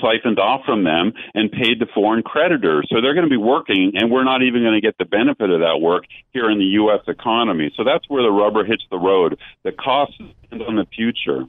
siphoned 0.01 0.39
off 0.39 0.61
from 0.65 0.83
them 0.83 1.13
and 1.33 1.51
paid 1.51 1.79
to 1.79 1.85
foreign 1.93 2.23
creditors. 2.23 2.87
So 2.89 3.01
they're 3.01 3.13
going 3.13 3.25
to 3.25 3.29
be 3.29 3.37
working, 3.37 3.93
and 3.95 4.11
we're 4.11 4.23
not 4.23 4.43
even 4.43 4.61
going 4.61 4.75
to 4.75 4.81
get 4.81 4.97
the 4.97 5.05
benefit 5.05 5.49
of 5.49 5.59
that 5.61 5.79
work 5.81 6.05
here 6.31 6.49
in 6.49 6.59
the 6.59 6.65
U.S. 6.65 7.01
economy. 7.07 7.71
So 7.75 7.83
that's 7.83 8.07
where 8.09 8.23
the 8.23 8.31
rubber 8.31 8.63
hits 8.63 8.83
the 8.91 8.97
road. 8.97 9.39
The 9.63 9.71
costs 9.71 10.17
depend 10.17 10.63
on 10.63 10.75
the 10.75 10.85
future. 10.85 11.45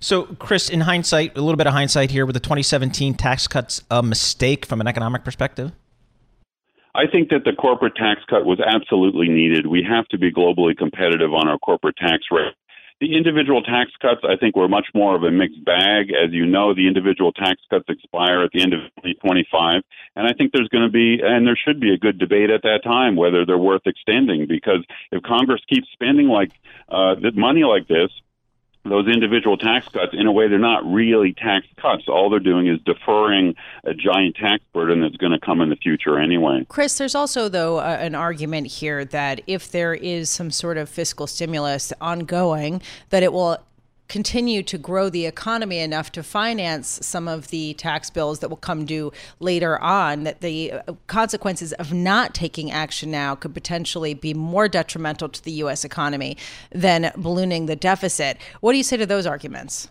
So, 0.00 0.24
Chris, 0.24 0.68
in 0.68 0.80
hindsight, 0.80 1.36
a 1.36 1.40
little 1.40 1.56
bit 1.56 1.66
of 1.66 1.72
hindsight 1.72 2.10
here, 2.10 2.24
with 2.24 2.34
the 2.34 2.40
2017 2.40 3.14
tax 3.14 3.46
cuts 3.46 3.82
a 3.90 4.02
mistake 4.02 4.64
from 4.64 4.80
an 4.80 4.86
economic 4.86 5.24
perspective? 5.24 5.72
I 6.94 7.06
think 7.06 7.28
that 7.30 7.44
the 7.44 7.52
corporate 7.52 7.94
tax 7.94 8.22
cut 8.28 8.44
was 8.44 8.58
absolutely 8.60 9.28
needed. 9.28 9.66
We 9.66 9.86
have 9.88 10.06
to 10.08 10.18
be 10.18 10.32
globally 10.32 10.76
competitive 10.76 11.32
on 11.32 11.46
our 11.46 11.58
corporate 11.58 11.96
tax 11.96 12.24
rate. 12.30 12.54
The 13.00 13.16
individual 13.16 13.62
tax 13.62 13.92
cuts, 14.02 14.22
I 14.24 14.36
think, 14.36 14.56
were 14.56 14.66
much 14.66 14.88
more 14.92 15.14
of 15.14 15.22
a 15.22 15.30
mixed 15.30 15.64
bag. 15.64 16.10
As 16.10 16.32
you 16.32 16.46
know, 16.46 16.74
the 16.74 16.88
individual 16.88 17.32
tax 17.32 17.60
cuts 17.70 17.84
expire 17.88 18.42
at 18.42 18.50
the 18.52 18.60
end 18.60 18.74
of 18.74 18.80
2025. 18.96 19.82
And 20.16 20.26
I 20.26 20.32
think 20.32 20.50
there's 20.52 20.68
going 20.68 20.84
to 20.84 20.90
be, 20.90 21.20
and 21.22 21.46
there 21.46 21.56
should 21.56 21.80
be 21.80 21.94
a 21.94 21.98
good 21.98 22.18
debate 22.18 22.50
at 22.50 22.62
that 22.62 22.80
time 22.82 23.14
whether 23.14 23.46
they're 23.46 23.56
worth 23.56 23.86
extending. 23.86 24.46
Because 24.48 24.84
if 25.12 25.22
Congress 25.22 25.60
keeps 25.68 25.86
spending 25.92 26.26
like 26.26 26.50
uh, 26.88 27.14
money 27.34 27.62
like 27.62 27.86
this, 27.86 28.10
those 28.84 29.06
individual 29.08 29.56
tax 29.56 29.88
cuts, 29.88 30.12
in 30.12 30.26
a 30.26 30.32
way, 30.32 30.48
they're 30.48 30.58
not 30.58 30.84
really 30.90 31.32
tax 31.34 31.66
cuts. 31.76 32.08
All 32.08 32.30
they're 32.30 32.40
doing 32.40 32.66
is 32.66 32.80
deferring 32.84 33.54
a 33.84 33.94
giant 33.94 34.36
tax 34.36 34.64
burden 34.72 35.00
that's 35.00 35.16
going 35.16 35.32
to 35.32 35.40
come 35.40 35.60
in 35.60 35.68
the 35.68 35.76
future 35.76 36.18
anyway. 36.18 36.64
Chris, 36.68 36.98
there's 36.98 37.14
also, 37.14 37.48
though, 37.48 37.78
uh, 37.78 37.98
an 38.00 38.14
argument 38.14 38.66
here 38.66 39.04
that 39.04 39.40
if 39.46 39.70
there 39.70 39.94
is 39.94 40.30
some 40.30 40.50
sort 40.50 40.76
of 40.78 40.88
fiscal 40.88 41.26
stimulus 41.26 41.92
ongoing, 42.00 42.80
that 43.10 43.22
it 43.22 43.32
will 43.32 43.58
continue 44.08 44.62
to 44.62 44.78
grow 44.78 45.08
the 45.10 45.26
economy 45.26 45.78
enough 45.78 46.10
to 46.12 46.22
finance 46.22 46.98
some 47.02 47.28
of 47.28 47.48
the 47.48 47.74
tax 47.74 48.10
bills 48.10 48.38
that 48.40 48.48
will 48.48 48.56
come 48.56 48.84
due 48.84 49.12
later 49.38 49.80
on, 49.82 50.24
that 50.24 50.40
the 50.40 50.72
uh, 50.72 50.94
consequences 51.06 51.72
of 51.74 51.92
not 51.92 52.34
taking 52.34 52.70
action 52.70 53.10
now 53.10 53.34
could 53.34 53.54
potentially 53.54 54.14
be 54.14 54.34
more 54.34 54.68
detrimental 54.68 55.28
to 55.28 55.42
the 55.44 55.52
U.S. 55.52 55.84
economy 55.84 56.36
than 56.70 57.12
ballooning 57.16 57.66
the 57.66 57.76
deficit. 57.76 58.38
What 58.60 58.72
do 58.72 58.78
you 58.78 58.84
say 58.84 58.96
to 58.96 59.06
those 59.06 59.26
arguments? 59.26 59.88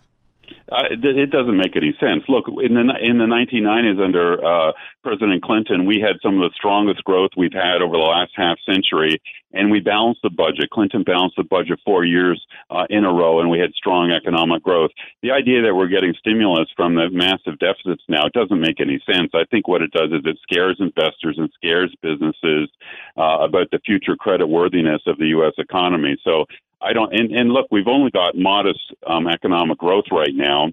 Uh, 0.70 0.84
it 0.90 1.30
doesn't 1.30 1.56
make 1.56 1.76
any 1.76 1.96
sense. 1.98 2.22
Look, 2.28 2.44
in 2.48 2.74
the 2.74 2.84
in 3.00 3.16
the 3.16 3.24
1990s 3.24 4.04
under 4.04 4.44
uh, 4.44 4.72
President 5.02 5.42
Clinton, 5.42 5.86
we 5.86 5.98
had 5.98 6.20
some 6.22 6.34
of 6.34 6.50
the 6.50 6.54
strongest 6.54 7.02
growth 7.04 7.30
we've 7.36 7.52
had 7.52 7.80
over 7.80 7.96
the 7.96 8.04
last 8.04 8.32
half 8.36 8.58
century, 8.68 9.20
and 9.52 9.70
we 9.70 9.80
balanced 9.80 10.20
the 10.22 10.30
budget. 10.30 10.68
Clinton 10.70 11.04
balanced 11.04 11.36
the 11.36 11.44
budget 11.44 11.80
four 11.86 12.04
years 12.04 12.44
uh, 12.70 12.84
in 12.90 13.04
a 13.04 13.12
row, 13.12 13.40
and 13.40 13.48
we 13.48 13.58
had 13.58 13.72
strong 13.72 14.10
economic 14.10 14.62
growth. 14.62 14.90
The 15.22 15.30
idea 15.30 15.62
that 15.62 15.74
we're 15.74 15.88
getting 15.88 16.12
stimulus 16.18 16.68
from 16.76 16.94
the 16.94 17.08
massive 17.10 17.58
deficits 17.58 18.04
now 18.08 18.26
it 18.26 18.34
doesn't 18.34 18.60
make 18.60 18.80
any 18.80 19.00
sense. 19.06 19.30
I 19.32 19.44
think 19.50 19.68
what 19.68 19.80
it 19.80 19.92
does 19.92 20.10
is 20.12 20.20
it 20.24 20.38
scares 20.42 20.76
investors 20.80 21.36
and 21.38 21.48
scares 21.54 21.94
businesses 22.02 22.68
uh, 23.16 23.40
about 23.40 23.70
the 23.72 23.80
future 23.86 24.16
credit 24.16 24.48
worthiness 24.48 25.00
of 25.06 25.16
the 25.16 25.28
U.S. 25.28 25.54
economy. 25.56 26.18
So 26.24 26.44
I 26.80 26.92
don't. 26.92 27.12
And, 27.12 27.32
and 27.32 27.50
look, 27.50 27.66
we've 27.70 27.88
only 27.88 28.10
got 28.10 28.36
modest 28.36 28.94
um, 29.06 29.26
economic 29.26 29.78
growth 29.78 30.04
right 30.12 30.34
now, 30.34 30.70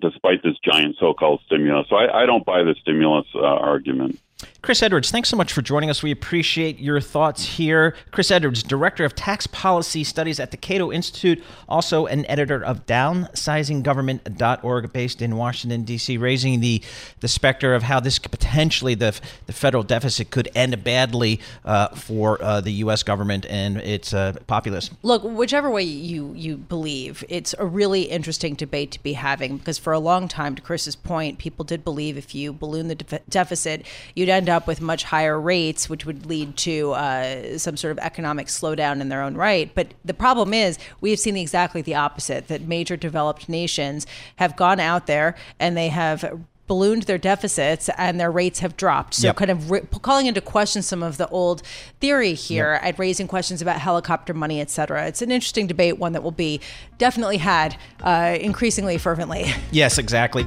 despite 0.00 0.42
this 0.42 0.56
giant 0.64 0.96
so-called 0.98 1.40
stimulus. 1.46 1.86
So 1.88 1.96
I, 1.96 2.22
I 2.22 2.26
don't 2.26 2.44
buy 2.44 2.62
the 2.62 2.74
stimulus 2.80 3.26
uh, 3.34 3.40
argument. 3.40 4.20
Chris 4.62 4.80
Edwards, 4.80 5.10
thanks 5.10 5.28
so 5.28 5.36
much 5.36 5.52
for 5.52 5.60
joining 5.60 5.90
us. 5.90 6.04
We 6.04 6.12
appreciate 6.12 6.78
your 6.78 7.00
thoughts 7.00 7.44
here. 7.44 7.96
Chris 8.12 8.30
Edwards, 8.30 8.62
Director 8.62 9.04
of 9.04 9.12
Tax 9.12 9.48
Policy 9.48 10.04
Studies 10.04 10.38
at 10.38 10.52
the 10.52 10.56
Cato 10.56 10.92
Institute, 10.92 11.42
also 11.68 12.06
an 12.06 12.24
editor 12.26 12.64
of 12.64 12.86
downsizinggovernment.org 12.86 14.92
based 14.92 15.20
in 15.20 15.36
Washington, 15.36 15.82
D.C., 15.82 16.16
raising 16.16 16.60
the, 16.60 16.80
the 17.18 17.26
specter 17.26 17.74
of 17.74 17.82
how 17.82 17.98
this 17.98 18.20
could 18.20 18.30
potentially, 18.30 18.94
the, 18.94 19.20
the 19.46 19.52
federal 19.52 19.82
deficit 19.82 20.30
could 20.30 20.48
end 20.54 20.84
badly 20.84 21.40
uh, 21.64 21.88
for 21.88 22.40
uh, 22.40 22.60
the 22.60 22.70
U.S. 22.74 23.02
government 23.02 23.44
and 23.46 23.78
its 23.78 24.14
uh, 24.14 24.34
populace. 24.46 24.90
Look, 25.02 25.24
whichever 25.24 25.72
way 25.72 25.82
you, 25.82 26.34
you 26.34 26.56
believe, 26.56 27.24
it's 27.28 27.52
a 27.58 27.66
really 27.66 28.02
interesting 28.02 28.54
debate 28.54 28.92
to 28.92 29.02
be 29.02 29.14
having 29.14 29.56
because 29.56 29.78
for 29.78 29.92
a 29.92 29.98
long 29.98 30.28
time, 30.28 30.54
to 30.54 30.62
Chris's 30.62 30.94
point, 30.94 31.38
people 31.38 31.64
did 31.64 31.82
believe 31.82 32.16
if 32.16 32.32
you 32.32 32.52
balloon 32.52 32.86
the 32.86 32.94
de- 32.94 33.18
deficit, 33.28 33.84
you'd 34.14 34.28
end 34.28 34.51
up 34.52 34.68
with 34.68 34.80
much 34.80 35.02
higher 35.02 35.40
rates, 35.40 35.90
which 35.90 36.06
would 36.06 36.26
lead 36.26 36.56
to 36.58 36.92
uh, 36.92 37.58
some 37.58 37.76
sort 37.76 37.90
of 37.90 37.98
economic 37.98 38.46
slowdown 38.46 39.00
in 39.00 39.08
their 39.08 39.22
own 39.22 39.34
right. 39.36 39.74
But 39.74 39.88
the 40.04 40.14
problem 40.14 40.54
is, 40.54 40.78
we 41.00 41.10
have 41.10 41.18
seen 41.18 41.36
exactly 41.36 41.82
the 41.82 41.96
opposite 41.96 42.46
that 42.46 42.60
major 42.62 42.96
developed 42.96 43.48
nations 43.48 44.06
have 44.36 44.54
gone 44.54 44.78
out 44.78 45.08
there 45.08 45.34
and 45.58 45.76
they 45.76 45.88
have 45.88 46.40
ballooned 46.68 47.02
their 47.02 47.18
deficits 47.18 47.90
and 47.98 48.20
their 48.20 48.30
rates 48.30 48.60
have 48.60 48.76
dropped. 48.76 49.14
So, 49.14 49.26
yep. 49.26 49.36
kind 49.36 49.50
of 49.50 49.70
re- 49.70 49.82
calling 50.00 50.26
into 50.26 50.40
question 50.40 50.80
some 50.80 51.02
of 51.02 51.16
the 51.16 51.28
old 51.28 51.62
theory 52.00 52.34
here 52.34 52.74
yep. 52.74 52.82
and 52.84 52.98
raising 52.98 53.26
questions 53.26 53.60
about 53.60 53.80
helicopter 53.80 54.32
money, 54.32 54.60
et 54.60 54.70
cetera. 54.70 55.06
It's 55.06 55.22
an 55.22 55.32
interesting 55.32 55.66
debate, 55.66 55.98
one 55.98 56.12
that 56.12 56.22
will 56.22 56.30
be 56.30 56.60
definitely 56.98 57.38
had 57.38 57.76
uh, 58.00 58.38
increasingly 58.40 58.96
fervently. 58.96 59.52
Yes, 59.72 59.98
exactly. 59.98 60.46